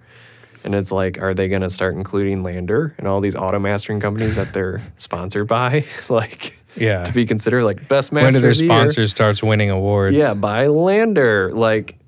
[0.64, 4.00] And it's like, are they going to start including LANDR and all these auto mastering
[4.00, 5.84] companies that they're sponsored by?
[6.08, 7.04] like, Yeah.
[7.04, 9.06] to be considered like best master When do their the year?
[9.06, 10.16] starts winning awards?
[10.16, 11.54] Yeah, by LANDR.
[11.54, 11.98] Like,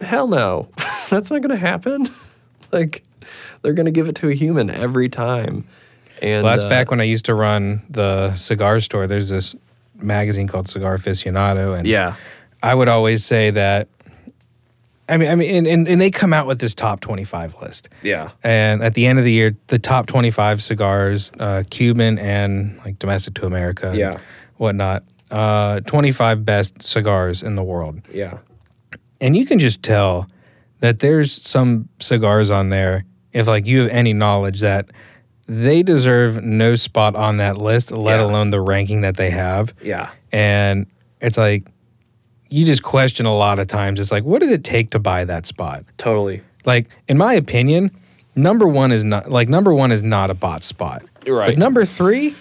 [0.00, 0.68] hell no.
[1.10, 2.08] That's not going to happen.
[2.72, 3.02] like,
[3.62, 5.64] they're going to give it to a human every time.
[6.20, 9.06] And Well, that's uh, back when I used to run the cigar store.
[9.06, 9.54] There's this
[9.94, 12.16] magazine called Cigar Aficionado, and Yeah.
[12.62, 13.88] I would always say that.
[15.08, 17.88] I mean, I mean, and, and, and they come out with this top 25 list.
[18.02, 18.30] Yeah.
[18.44, 22.98] And at the end of the year, the top 25 cigars, uh, Cuban and like
[22.98, 24.18] domestic to America, and Yeah.
[24.58, 28.02] whatnot, uh, 25 best cigars in the world.
[28.12, 28.38] Yeah.
[29.20, 30.26] And you can just tell
[30.80, 34.86] that there's some cigars on there, if like you have any knowledge that
[35.46, 38.26] they deserve no spot on that list, let Yeah.
[38.26, 39.72] alone the ranking that they have.
[39.82, 40.10] Yeah.
[40.32, 40.86] And
[41.20, 41.66] it's like,
[42.50, 44.00] you just question a lot of times.
[44.00, 45.84] It's like, what did it take to buy that spot?
[45.98, 46.42] Totally.
[46.64, 47.90] Like, in my opinion,
[48.36, 51.02] number one is not like number one is not a bot spot.
[51.26, 51.48] Right.
[51.48, 52.34] But number three,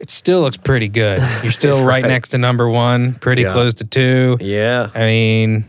[0.00, 1.20] it still looks pretty good.
[1.42, 2.08] You're still right, Right.
[2.08, 3.52] next to number one, pretty Yeah.
[3.52, 4.36] close to two.
[4.40, 4.90] Yeah.
[4.94, 5.64] I mean,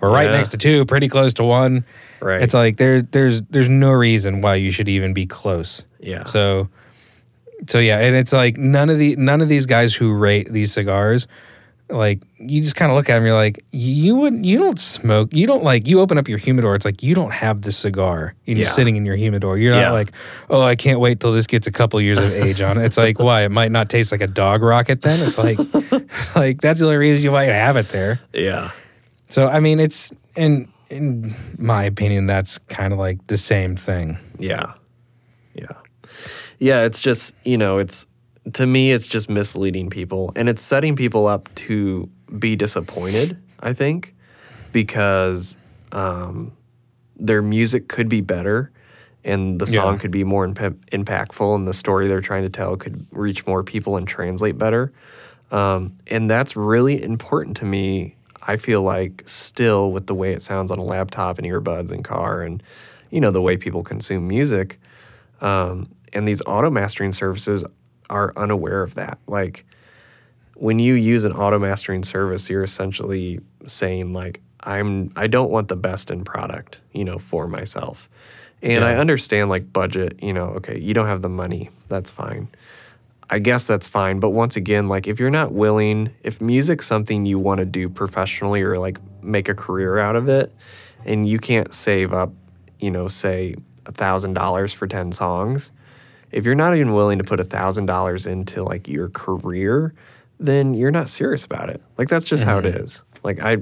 [0.00, 0.36] we're right Yeah.
[0.36, 1.84] next to two, pretty close to one.
[2.20, 2.40] Right.
[2.42, 5.84] It's like there's there's, there's no reason why you should even be close.
[6.00, 6.24] yeah.
[6.24, 6.68] So,
[7.68, 10.72] so yeah, and it's like none of the none of these guys who rate these
[10.72, 11.26] cigars,
[11.90, 15.32] like you just kind of look at him you're like, you wouldn't, you don't smoke,
[15.32, 18.34] you don't like, you open up your humidor, it's like you don't have the cigar,
[18.46, 19.56] and you're sitting in your humidor.
[19.58, 19.82] You're Yeah.
[19.88, 20.12] not like,
[20.50, 22.84] oh, I can't wait till this gets a couple years of age on it.
[22.84, 23.42] It's like, why?
[23.42, 25.02] It might not taste like a dog rocket.
[25.02, 25.58] Then it's like,
[26.36, 28.20] like that's the only reason you might have it there.
[28.32, 28.70] yeah.
[29.30, 34.16] So I mean, it's in in my opinion, that's kind of like the same thing.
[34.38, 34.72] Yeah.
[35.54, 35.66] Yeah.
[36.58, 38.06] Yeah, it's just, you know, it's
[38.54, 42.08] to me it's just misleading people and it's setting people up to
[42.38, 44.14] be disappointed, I think,
[44.72, 45.56] because
[45.92, 46.52] um
[47.16, 48.70] their music could be better
[49.24, 49.98] and the song Yeah.
[49.98, 50.58] could be more imp-
[50.92, 54.92] impactful and the story they're trying to tell could reach more people and translate better.
[55.50, 58.14] Um, and that's really important to me.
[58.42, 62.04] I feel like still with the way it sounds on a laptop and earbuds and
[62.04, 62.62] car and
[63.10, 64.78] you know the way people consume music.
[65.40, 67.64] Um, and these auto mastering services
[68.10, 69.18] are unaware of that.
[69.26, 69.64] Like
[70.54, 75.68] when you use an auto mastering service, you're essentially saying like I'm I don't want
[75.68, 78.08] the best in product, you know, for myself.
[78.60, 81.70] And I understand like budget, you know, okay, you don't have the money.
[81.88, 82.48] That's fine.
[83.30, 87.26] I guess that's fine, but once again, like if you're not willing, if music's something
[87.26, 90.52] you want to do professionally or like make a career out of it,
[91.04, 92.32] and you can't save up,
[92.80, 93.54] you know, say
[93.86, 95.70] a thousand dollars for ten songs,
[96.32, 99.94] if you're not even willing to put a thousand dollars into like your career,
[100.38, 101.82] then you're not serious about it.
[101.96, 102.84] Like that's just how it mm-hmm.
[102.84, 103.02] is.
[103.22, 103.58] Like I,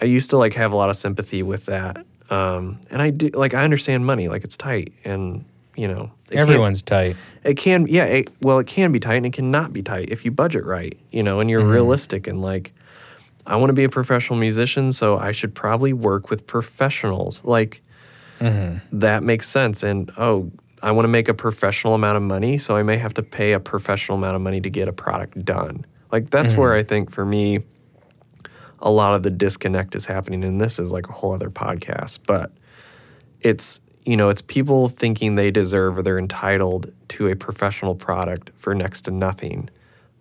[0.00, 3.28] I used to like have a lot of sympathy with that, um, and I do
[3.28, 5.44] like I understand money, like it's tight, and
[5.76, 7.16] you know Everyone's tight.
[7.44, 8.04] it can, yeah.
[8.04, 10.98] It, well, it can be tight and it cannot be tight if you budget right,
[11.10, 11.70] you know, and you're mm-hmm.
[11.70, 12.72] realistic and like,
[13.46, 17.42] I want to be a professional musician, so I should probably work with professionals.
[17.42, 17.82] Like,
[18.38, 18.98] mm-hmm.
[18.98, 19.82] that makes sense.
[19.82, 20.50] And oh,
[20.82, 23.52] I want to make a professional amount of money, so I may have to pay
[23.52, 25.84] a professional amount of money to get a product done.
[26.10, 27.60] Like, that's where I think for me,
[28.80, 30.42] a lot of the disconnect is happening.
[30.42, 32.50] And this is like a whole other podcast, but
[33.40, 38.50] it's you know it's people thinking they deserve or they're entitled to a professional product
[38.56, 39.68] for next to nothing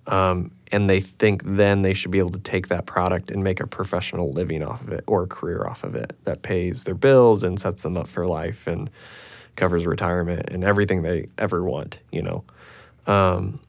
[0.08, 3.60] um, and they think then they should be able to take that product and make
[3.60, 6.96] a professional living off of it or a career off of it that pays their
[6.96, 8.90] bills and sets them up for life and
[9.60, 12.44] covers retirement and everything they ever want you know
[13.08, 13.60] um,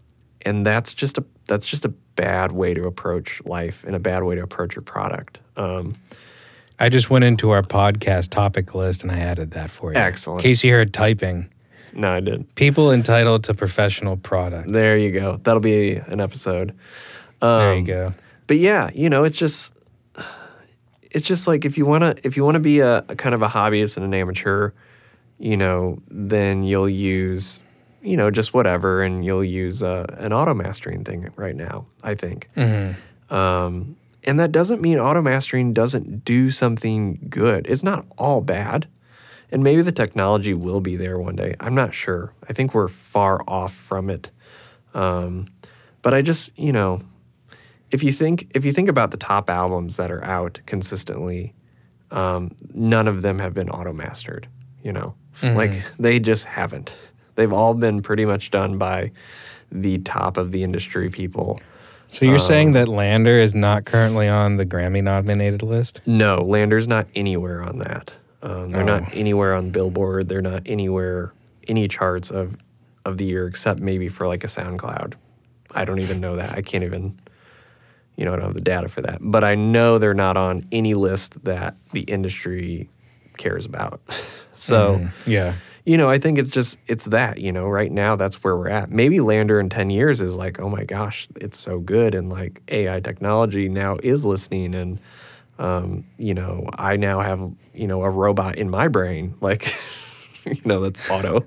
[0.47, 4.23] and that's just a that's just a bad way to approach life and a bad
[4.23, 5.95] way to approach your product um,
[6.79, 9.99] I just went into our podcast topic list and I added that for you.
[9.99, 10.41] Excellent.
[10.41, 11.51] In case you heard typing,
[11.93, 14.73] no i did people entitled to professional product.
[14.73, 15.39] There you go.
[15.43, 16.75] That'll be an episode.
[17.41, 18.15] There you Um, go.
[18.47, 19.75] But yeah, you know, it's just
[21.11, 23.35] it's just like if you want to if you want to be a, a kind
[23.35, 24.71] of a hobbyist and an amateur,
[25.41, 27.59] you know, then you'll use
[28.03, 31.87] you know just whatever and you'll use uh, an auto mastering thing right now.
[32.05, 32.49] I think.
[33.31, 37.67] Um, and that doesn't mean auto mastering doesn't do something good.
[37.67, 38.87] It's not all bad.
[39.53, 41.57] And maybe the technology will be there one day.
[41.59, 42.33] I'm not sure.
[42.49, 44.31] I think we're far off from it.
[44.95, 45.47] Um,
[46.03, 47.01] but I just, you know,
[47.91, 51.55] if you think if you think about the top albums that are out consistently,
[52.11, 54.49] um, none of them have been auto mastered.
[54.83, 56.97] You know, like they just haven't.
[57.35, 59.11] They've all been pretty much done by
[59.73, 61.61] the top of the industry people.
[62.09, 66.01] So you're um, saying that LANDR is not currently on the Grammy nominated list?
[66.07, 68.13] No, LANDR's not anywhere on that.
[68.43, 68.99] Um, they're Oh.
[68.99, 70.29] not anywhere on Billboard.
[70.29, 71.33] They're not anywhere
[71.69, 72.57] any charts of
[73.07, 75.15] of the year except maybe for like a SoundCloud.
[75.71, 76.51] I don't even know that.
[76.59, 77.19] I can't even
[78.17, 79.17] you know, I don't have the data for that.
[79.23, 82.87] But I know they're not on any list that the industry
[83.41, 84.01] cares about.
[84.55, 85.55] so, Yeah.
[85.85, 88.69] you know, I think it's just it's that, you know, right now that's where we're
[88.69, 88.91] at.
[88.93, 92.63] Maybe LANDR in 10 years is like, "Oh my gosh, it's so good and like
[92.69, 94.99] AI technology now is listening and
[95.59, 97.41] um, you know, I now have,
[97.75, 99.75] you know, a robot in my brain like
[100.47, 101.45] you know, that's auto.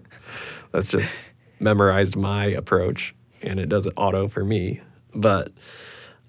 [0.71, 1.15] That's just
[1.59, 4.81] memorized my approach and it does it auto for me.
[5.15, 5.51] But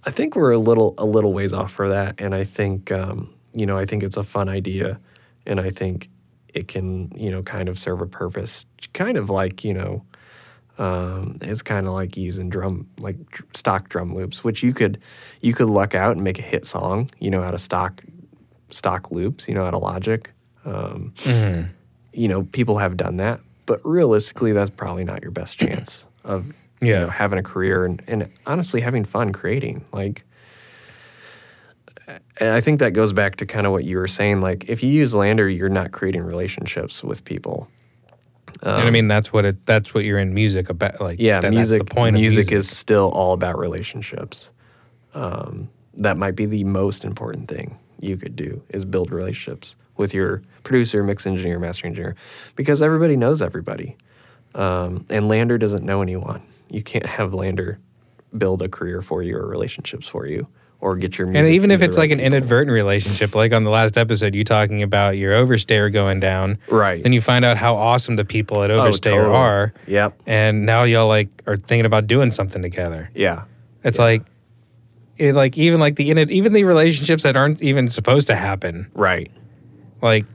[0.04, 3.32] I think we're a little a little ways off for that, and I think um,
[3.54, 4.98] you know I think it's a fun idea,
[5.46, 6.08] and I think
[6.52, 10.04] it can you know kind of serve a purpose, kind of like you know
[10.78, 13.16] um, it's kind of like using drum like
[13.54, 14.98] stock drum loops, which you could
[15.40, 18.02] you could luck out and make a hit song you know out of stock
[18.70, 20.30] stock loops you know out of Logic.
[20.64, 21.12] Um,
[22.12, 26.46] You know people have done that, but realistically that's probably not your best chance of
[26.80, 27.00] you Yeah.
[27.00, 29.84] know, having a career and, and honestly having fun creating.
[29.92, 30.24] Like,
[32.40, 34.40] I think that goes back to kind of what you were saying.
[34.40, 37.68] Like, if you use LANDR, you're not creating relationships with people.
[38.62, 39.64] and I mean, that's what it.
[39.66, 41.00] That's what you're in music about.
[41.00, 41.80] Like, Um, Yeah, that- music.
[41.80, 44.52] That's the point music, music is still all about relationships.
[45.14, 50.12] Um, that might be the most important thing you could do is build relationships with
[50.12, 52.16] your producer, mix engineer, master engineer,
[52.56, 53.96] because everybody knows everybody,
[54.56, 56.42] um, and LANDR doesn't know anyone.
[56.70, 57.76] You can't have LANDR
[58.36, 60.46] build a career for you or relationships for you
[60.84, 61.44] or get your music.
[61.46, 62.34] And even if it's right like an people.
[62.36, 67.02] inadvertent relationship, like on the last episode, you talking about your overstayer going down, right?
[67.02, 69.34] then you find out how awesome the people at Oh, totally.
[69.34, 70.20] are, Yep.
[70.26, 73.08] and now y'all like are thinking about doing something together.
[73.14, 73.44] Yeah.
[73.82, 74.04] It's Yeah.
[74.04, 74.22] like,
[75.16, 78.88] it like even like the in even the relationships that aren't even supposed to happen,
[78.94, 79.30] Right.
[80.02, 80.26] like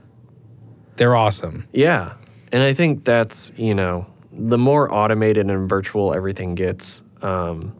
[0.96, 1.64] they're awesome.
[1.72, 2.12] Yeah.
[2.52, 7.72] And I think that's, you know, the more automated and virtual everything gets, um,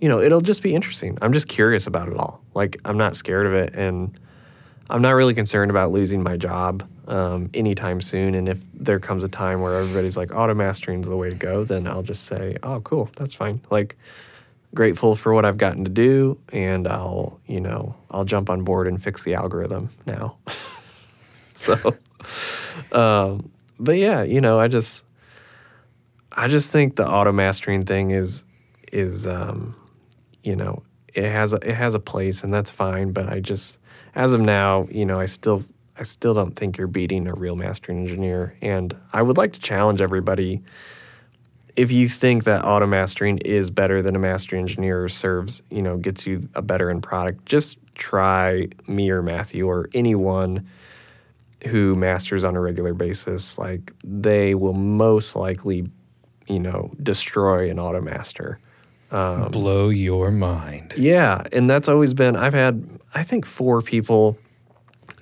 [0.00, 1.16] you know, it'll just be interesting.
[1.22, 2.42] I'm just curious about it all.
[2.54, 3.74] Like, I'm not scared of it.
[3.74, 4.18] And
[4.90, 8.34] I'm not really concerned about losing my job um, anytime soon.
[8.34, 11.36] And if there comes a time where everybody's like, auto mastering is the way to
[11.36, 13.60] go, then I'll just say, oh, cool, that's fine.
[13.70, 13.96] Like,
[14.74, 16.38] grateful for what I've gotten to do.
[16.52, 20.36] And I'll, you know, I'll jump on board and fix the algorithm now.
[21.54, 21.96] so,
[22.92, 25.04] um, but yeah, you know, I just,
[26.32, 28.44] I just think the auto mastering thing is,
[28.92, 29.74] is, um,
[30.46, 30.82] you know,
[31.12, 33.10] it has a, it has a place and that's fine.
[33.10, 33.78] But I just,
[34.14, 35.64] as of now, you know, I still,
[35.98, 38.56] I still don't think you're beating a real mastering engineer.
[38.62, 40.62] And I would like to challenge everybody.
[41.74, 45.82] If you think that auto mastering is better than a mastering engineer or serves, you
[45.82, 50.66] know, gets you a better end product, just try me or Matthew or anyone
[51.66, 55.86] who masters on a regular basis, like they will most likely,
[56.46, 58.60] you know, destroy an auto master.
[59.10, 60.94] Um, Blow your mind.
[60.96, 62.34] yeah, and that's always been.
[62.36, 64.36] I've had, I think, four people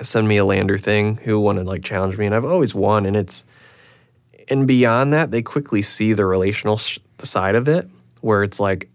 [0.03, 3.05] send me a LANDR thing who want to like challenge me, and I've always won.
[3.07, 3.45] And it's,
[4.49, 7.89] and beyond that, they quickly see the relational sh- side of it,
[8.23, 8.89] where it's like,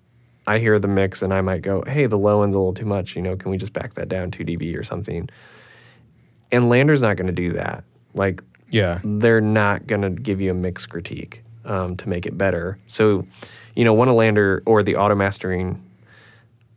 [0.48, 2.86] I hear the mix and I might go, hey, the low end's a little too
[2.86, 3.16] much.
[3.16, 5.30] You know, can we just back that down two dB or something?
[6.52, 7.84] And LANDR's not going to do that.
[8.16, 9.00] Like Yeah.
[9.04, 12.80] they're not going to give you a mix critique um, to make it better.
[12.88, 13.28] So,
[13.76, 15.82] you know, one a LANDR or the auto mastering,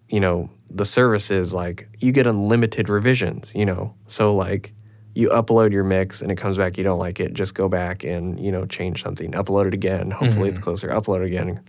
[0.09, 3.95] you know, the services, like you get unlimited revisions, you know.
[4.07, 4.73] So like
[5.15, 8.03] you upload your mix and it comes back you don't like it, just go back
[8.05, 10.65] and, you know, change something, upload it again, hopefully it's mm-hmm.
[10.65, 11.61] closer, upload it again.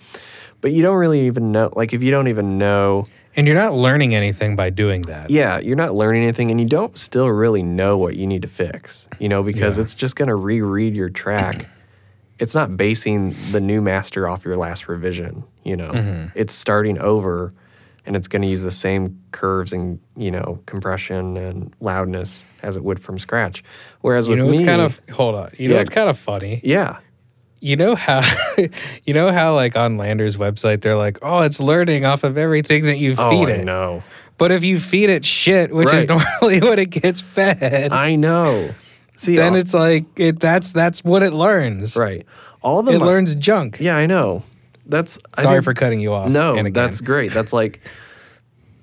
[0.62, 3.74] But you don't really even know like if you don't even know And you're not
[3.74, 5.30] learning anything by doing that.
[5.30, 8.48] yeah, you're not learning anything and you don't still really know what you need to
[8.48, 9.84] fix, you know, because Yeah.
[9.84, 11.68] it's just going to reread your track.
[12.44, 15.90] It's not basing the new master off your last revision, you know.
[15.90, 16.28] Mm-hmm.
[16.36, 17.54] It's starting over
[18.06, 22.76] and it's going to use the same curves and, you know, compression and loudness as
[22.76, 23.64] it would from scratch.
[24.02, 25.52] Whereas You with know, me, it's kind of hold on.
[25.58, 25.82] You know, Yeah.
[25.82, 26.60] it's kind of funny.
[26.64, 26.98] yeah.
[27.62, 28.22] You know how,
[29.06, 32.84] you know how like on LANDR's website they're like, oh, it's learning off of everything
[32.88, 33.64] that you Oh, feed I it.
[33.64, 34.04] know.
[34.38, 38.74] But if you feed it shit, which is normally what it gets fed, I know.
[39.16, 40.40] See, then all- it's like it.
[40.40, 41.96] That's that's what it learns.
[41.96, 42.26] right.
[42.62, 43.78] All the It mo- learns junk.
[43.80, 44.44] Yeah, I know.
[44.86, 46.30] That's Sorry for cutting you off.
[46.32, 47.32] No, that's great.
[47.32, 47.82] That's like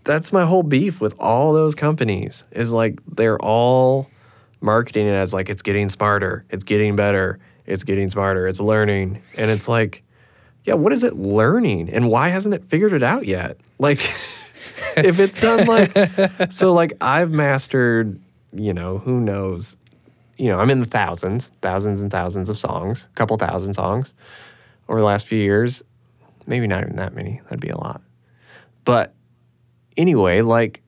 [0.05, 4.09] that's my whole beef with all those companies is like they're all
[4.61, 9.21] marketing it as like it's getting smarter, it's getting better, it's getting smarter, it's learning.
[9.37, 10.03] And it's like,
[10.65, 11.91] yeah, what is it learning?
[11.91, 13.59] And why hasn't it figured it out yet?
[13.79, 14.01] Like
[14.97, 15.93] if it's done like
[16.53, 18.19] so like I've mastered,
[18.55, 19.77] you know, who knows,
[20.41, 24.15] you know, I'm in the thousands, thousands and thousands of songs, a couple thousand songs
[24.89, 25.83] over the last few years.
[26.47, 27.43] Maybe not even that many.
[27.45, 28.01] That'd be a lot.
[28.85, 29.13] But
[29.99, 30.81] anyway, like,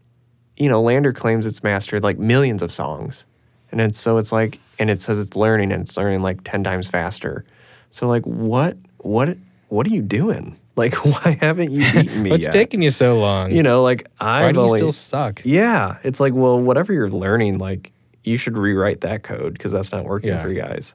[0.56, 3.26] you know, LANDR claims it's mastered like millions of songs.
[3.70, 6.64] And it's so it's like and it says it's learning and it's learning like 10
[6.64, 7.44] times faster.
[7.90, 9.36] So like what what
[9.68, 10.58] what are you doing?
[10.74, 12.52] Like why haven't you beaten me What's yet?
[12.52, 13.50] taking you so long?
[13.52, 15.42] you know, like I've Why do you only, still suck?
[15.44, 17.92] yeah, it's like, well, whatever you're learning, like
[18.24, 20.42] you should rewrite that code because that's not working Yeah.
[20.42, 20.94] for you guys.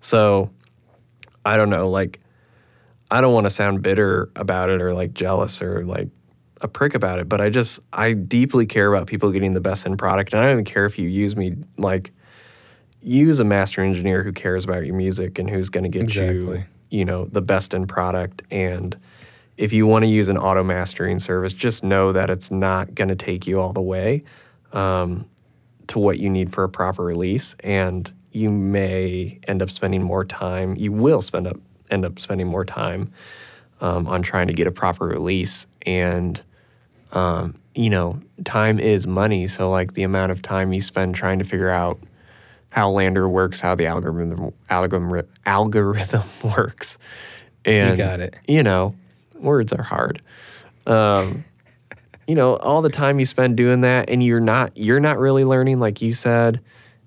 [0.00, 0.50] So
[1.44, 2.20] I don't know, like
[3.10, 6.08] I don't want to sound bitter about it or like jealous or like
[6.62, 9.84] a prick about it, but I just I deeply care about people getting the best
[9.84, 12.12] in product, and I don't even care if you use me like
[13.02, 16.22] use a master engineer who cares about your music and who's going to get you
[16.22, 16.64] Exactly.
[16.90, 18.96] you know the best in product and
[19.56, 23.08] if you want to use an auto mastering service just know that it's not going
[23.08, 24.22] to take you all the way
[24.72, 25.24] um,
[25.88, 30.24] to what you need for a proper release and you may end up spending more
[30.24, 31.58] time you will spend up
[31.90, 33.12] end up spending more time
[33.82, 35.66] um, on trying to get a proper release.
[35.84, 36.40] And,
[37.12, 39.46] um, you know, time is money.
[39.46, 42.00] So, like, the amount of time you spend trying to figure out
[42.70, 46.22] how LANDR works, how the algorithm, algorithm, algorithm
[46.56, 46.96] works.
[47.64, 48.34] And, got it.
[48.48, 48.94] You know,
[49.38, 50.22] words are hard.
[50.86, 51.44] Um,
[52.26, 55.44] you know, all the time you spend doing that and you're not you're not really
[55.44, 56.60] learning like you said,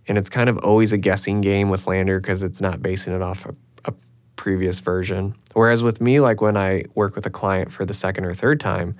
[0.08, 3.22] and it's kind of always a guessing game with LANDR because it's not basing it
[3.22, 3.56] off a,
[3.86, 3.94] a
[4.36, 5.36] previous version.
[5.54, 8.60] Whereas with me, like when I work with a client for the second or third
[8.60, 8.96] time,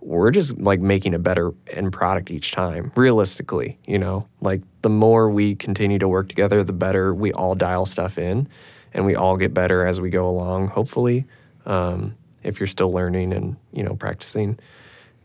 [0.00, 2.92] we're just like making a better end product each time.
[2.96, 7.54] Realistically, you know, like the more we continue to work together, the better we all
[7.54, 8.48] dial stuff in,
[8.92, 10.68] and we all get better as we go along.
[10.68, 11.24] Hopefully,
[11.64, 14.58] um, if you're still learning and you know practicing.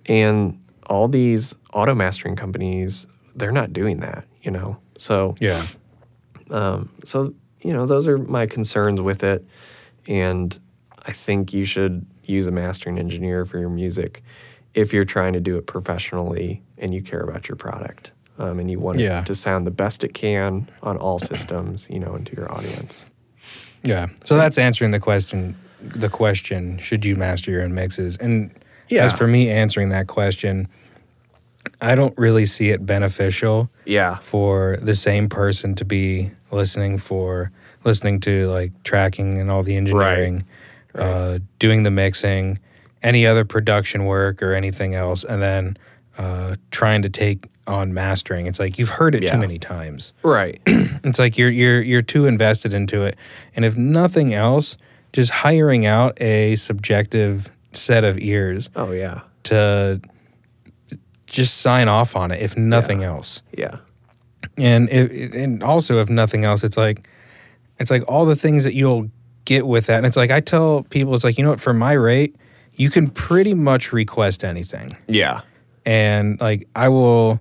[0.09, 3.05] And all these auto mastering companies,
[3.35, 4.77] they're not doing that, you know.
[4.97, 5.65] So Yeah.
[6.49, 9.45] um, so you know those are my concerns with it,
[10.07, 10.57] and
[11.05, 14.23] I think you should use a mastering engineer for your music
[14.73, 18.69] if you're trying to do it professionally and you care about your product um, and
[18.69, 19.21] you want Yeah.
[19.21, 23.11] it to sound the best it can on all systems, you know, into your audience.
[23.83, 24.07] Yeah.
[24.25, 25.55] So that's answering the question.
[25.81, 28.17] The question: Should you master your own mixes?
[28.17, 28.51] And
[28.89, 29.05] Yeah.
[29.05, 30.67] as for me answering that question,
[31.81, 37.51] I don't really see it beneficial Yeah, for the same person to be listening for
[37.83, 40.45] listening to like tracking and all the engineering,
[40.93, 41.03] Right.
[41.05, 42.57] Uh, doing the mixing,
[43.03, 45.77] any other production work or anything else, and then
[46.17, 48.47] uh, trying to take on mastering.
[48.47, 49.31] It's like you've heard it Yeah.
[49.33, 50.11] too many times.
[50.23, 50.59] right.
[51.03, 53.15] It's like you're you're you're too invested into it,
[53.55, 54.75] and if nothing else,
[55.13, 60.01] just hiring out a subjective set of ears oh yeah, to
[61.27, 63.41] just sign off on it, if nothing else.
[63.55, 63.77] yeah,
[64.57, 67.07] And and also if nothing else, it's like
[67.79, 69.09] it's like all the things that you'll
[69.45, 69.97] get with that.
[69.97, 72.35] And it's like I tell people, it's like you know what, for my rate,
[72.73, 75.41] you can pretty much request anything, yeah,
[75.85, 77.39] and like I will,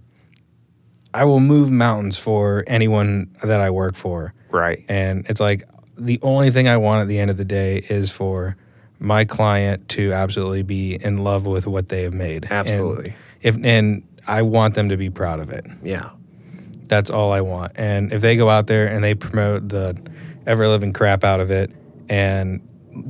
[1.14, 4.34] I will move mountains for anyone that I work for.
[4.50, 4.84] right.
[4.88, 5.64] And it's like
[5.96, 8.56] the only thing I want at the end of the day is for
[9.00, 12.44] my client to absolutely be in love with what they have made.
[12.44, 13.14] And Absolutely.
[13.42, 15.66] if and I want them to be proud of it.
[15.82, 16.10] Yeah,
[16.88, 17.72] That's all I want.
[17.76, 19.96] And if they go out there and they promote the
[20.46, 21.70] ever living crap out of it
[22.08, 22.60] and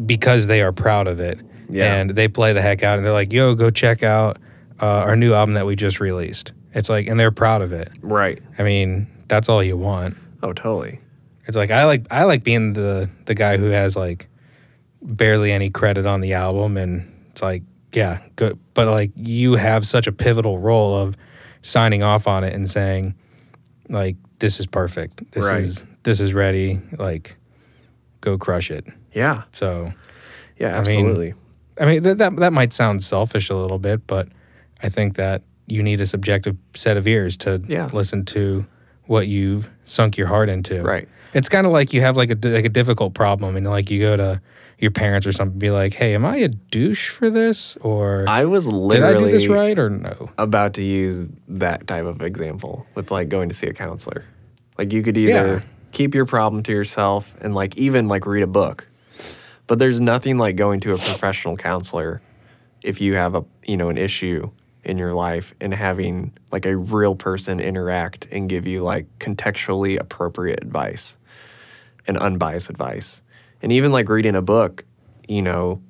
[0.07, 1.95] because they are proud of it Yeah.
[1.95, 4.39] and they play the heck out and they're like, "Yo, go check out
[4.81, 7.89] uh, our new album that we just released." It's like and they're proud of it.
[8.03, 8.41] right.
[8.59, 10.17] I mean, that's all you want.
[10.43, 11.01] Oh, totally.
[11.47, 14.28] It's like I like I like being the the guy who has like
[15.03, 18.59] barely any credit on the album, and it's like yeah, good.
[18.75, 21.17] But like you have such a pivotal role of
[21.63, 23.15] signing off on it and saying
[23.89, 25.31] like this is perfect.
[25.33, 25.63] This Right.
[25.63, 26.81] is this is ready.
[26.99, 27.37] Like
[28.21, 28.87] go crush it.
[29.15, 29.93] Yeah, So
[30.59, 31.35] yeah, I mean, absolutely.
[31.81, 34.29] I mean that that that might sound selfish a little bit, but
[34.83, 37.91] I think that you need a subjective set of ears to Yeah.
[37.93, 38.67] listen to
[39.07, 40.83] what you've sunk your heart into.
[40.83, 41.09] right.
[41.35, 44.01] It's kind of like you have like a like a difficult problem, and like you
[44.01, 44.41] go to
[44.79, 48.45] your parents or something, be like, "Hey, am I a douche for this, or I
[48.45, 52.23] was did literally I do this right, or no?" about to use that type of
[52.23, 54.25] example with like going to see a counselor.
[54.77, 55.61] Like you could either Yeah.
[55.93, 58.87] keep your problem to yourself and like even like read a book.
[59.67, 62.23] But there's nothing like going to a professional counselor
[62.83, 64.51] if you have a you know an issue
[64.85, 69.99] in your life and having like a real person interact and give you like contextually
[70.01, 71.19] appropriate advice
[72.07, 73.23] and unbiased advice.
[73.63, 74.85] And even like reading a book,
[75.29, 75.83] you know,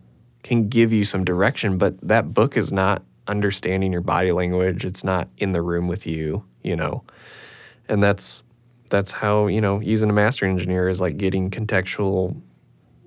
[0.42, 4.84] can give you some direction, but that book is not understanding your body language.
[4.84, 7.04] It's not in the room with you, you know.
[7.88, 8.44] And that's
[8.90, 12.40] that's how, you know, using a mastering engineer is like getting contextual,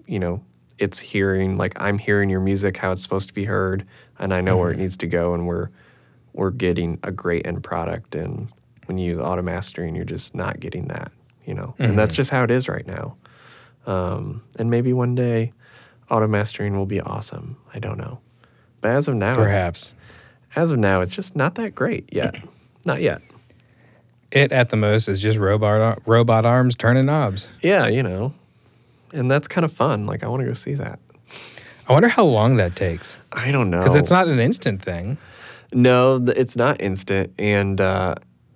[0.05, 0.43] you know,
[0.77, 3.85] it's hearing like I'm hearing your music how it's supposed to be heard
[4.19, 4.83] and I know where it mm-hmm.
[4.83, 5.69] needs to go and we're
[6.33, 8.47] we're getting a great end product and
[8.85, 11.11] when you use auto mastering you're just not getting that,
[11.45, 11.75] you know.
[11.79, 12.17] And that's mm-hmm.
[12.17, 13.17] just how it is right now.
[13.85, 15.53] Um, and maybe one day
[16.09, 17.57] auto mastering will be awesome.
[17.73, 18.19] I don't know.
[18.81, 19.91] But as of now, it's, Perhaps
[20.55, 22.35] as of now, it's just not that great yet.
[22.85, 23.21] not yet.
[24.31, 27.47] it at the most is just robot robot arms turning knobs.
[27.61, 28.33] Yeah, you know.
[29.13, 30.05] And that's kind of fun.
[30.05, 30.99] Like I want to go see that.
[31.87, 33.79] I wonder how long that takes I don't know.
[33.79, 35.17] because it's not an instant thing.
[35.73, 37.33] No, it's not instant.
[37.39, 38.15] And, uh,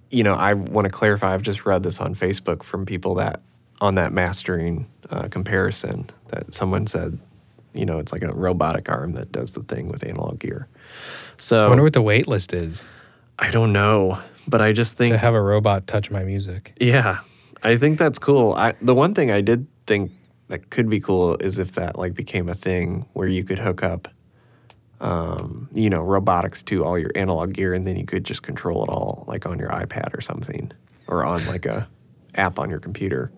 [0.10, 1.34] you know, I want to clarify.
[1.34, 3.42] I've just read this on Facebook from people that
[3.82, 7.20] on that mastering uh, comparison that someone said,
[7.74, 10.68] you know, it's like a robotic arm that does the thing with analog gear.
[11.38, 12.86] So I wonder what the wait list is
[13.38, 16.74] I don't know, but I just think, to have a robot touch my music.
[16.80, 17.20] yeah,
[17.64, 18.54] I think that's cool.
[18.54, 20.12] I the one thing I did think
[20.48, 23.84] that could be cool is if that like became a thing where you could hook
[23.84, 24.08] up,
[25.02, 28.84] um, you know, robotics to all your analog gear, and then you could just control
[28.84, 30.72] it all like on your iPad or something,
[31.08, 31.88] or on like a
[32.36, 33.32] app on your computer,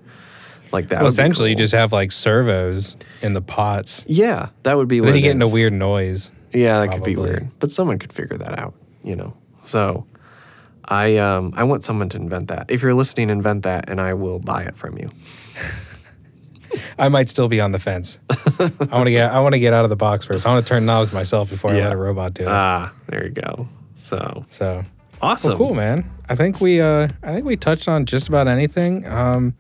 [0.72, 0.96] like that.
[0.98, 4.04] Well, would be essentially, you just have like servos in the pots.
[4.08, 5.00] yeah, that would be.
[5.00, 6.32] Then you get into weird noise.
[6.54, 9.34] Yeah, that could be weird, but someone could figure that out, you know.
[9.64, 10.06] So,
[10.86, 12.66] I um I want someone to invent that.
[12.70, 15.10] If you're listening, invent that, and I will buy it from you.
[17.00, 18.20] I might still be on the fence.
[18.30, 20.46] I want to get I want to get out of the box first.
[20.46, 22.50] I want to turn knobs myself before I let a robot do it.
[22.50, 23.68] Ah, there you go.
[23.98, 24.84] So so
[25.22, 25.52] awesome.
[25.52, 26.10] well, cool, man.
[26.30, 29.06] I think we uh I think we touched on just about anything.
[29.06, 29.56] Um,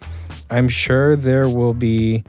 [0.50, 2.24] I'm sure there will be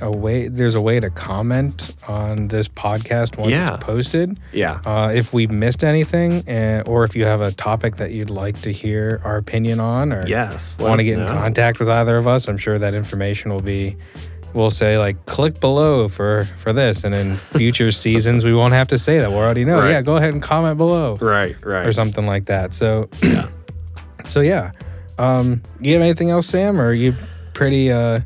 [0.00, 0.48] a way.
[0.48, 3.74] There's a way to comment on this podcast once Yeah.
[3.74, 4.38] it's posted.
[4.52, 4.78] Yeah.
[4.86, 8.58] Uh, if we missed anything, uh, or if you have a topic that you'd like
[8.62, 10.78] to hear our opinion on, or Yes.
[10.80, 13.96] want to get in contact with either of us, I'm sure that information will be.
[14.54, 18.88] We'll say like click below for for this, and in future seasons we won't have
[18.88, 19.30] to say that.
[19.30, 19.78] We already know.
[19.78, 19.90] Right.
[19.90, 21.54] Yeah, go ahead and comment below Right.
[21.64, 21.86] Right.
[21.86, 22.74] or something like that.
[22.74, 23.46] So yeah,
[24.24, 24.72] so yeah.
[25.18, 26.80] Um, you have anything else, Sam?
[26.80, 27.14] Or are you
[27.60, 27.92] pretty?
[27.92, 28.20] Uh,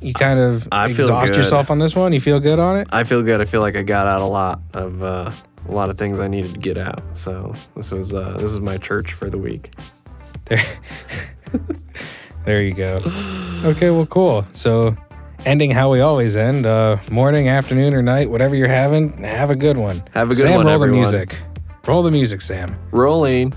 [0.00, 1.38] you kind of I feel exhaust good.
[1.38, 2.12] yourself on this one.
[2.12, 2.88] You feel good on it?
[2.90, 3.40] I feel good.
[3.40, 5.30] I feel like I got out a lot of uh,
[5.68, 7.02] a lot of things I needed to get out.
[7.12, 9.74] So this was uh, this is my church for the week.
[10.46, 10.64] There,
[12.44, 13.02] there you go.
[13.64, 14.46] Okay, well, cool.
[14.52, 14.96] So,
[15.44, 19.18] ending how we always end: uh, morning, afternoon, or night, whatever you're having.
[19.18, 20.02] Have a good one.
[20.14, 20.52] Have a good one.
[20.52, 21.04] Sam, one, roll everyone.
[21.04, 21.42] the music.
[21.86, 22.78] Roll the music, Sam.
[22.90, 23.52] Rolling.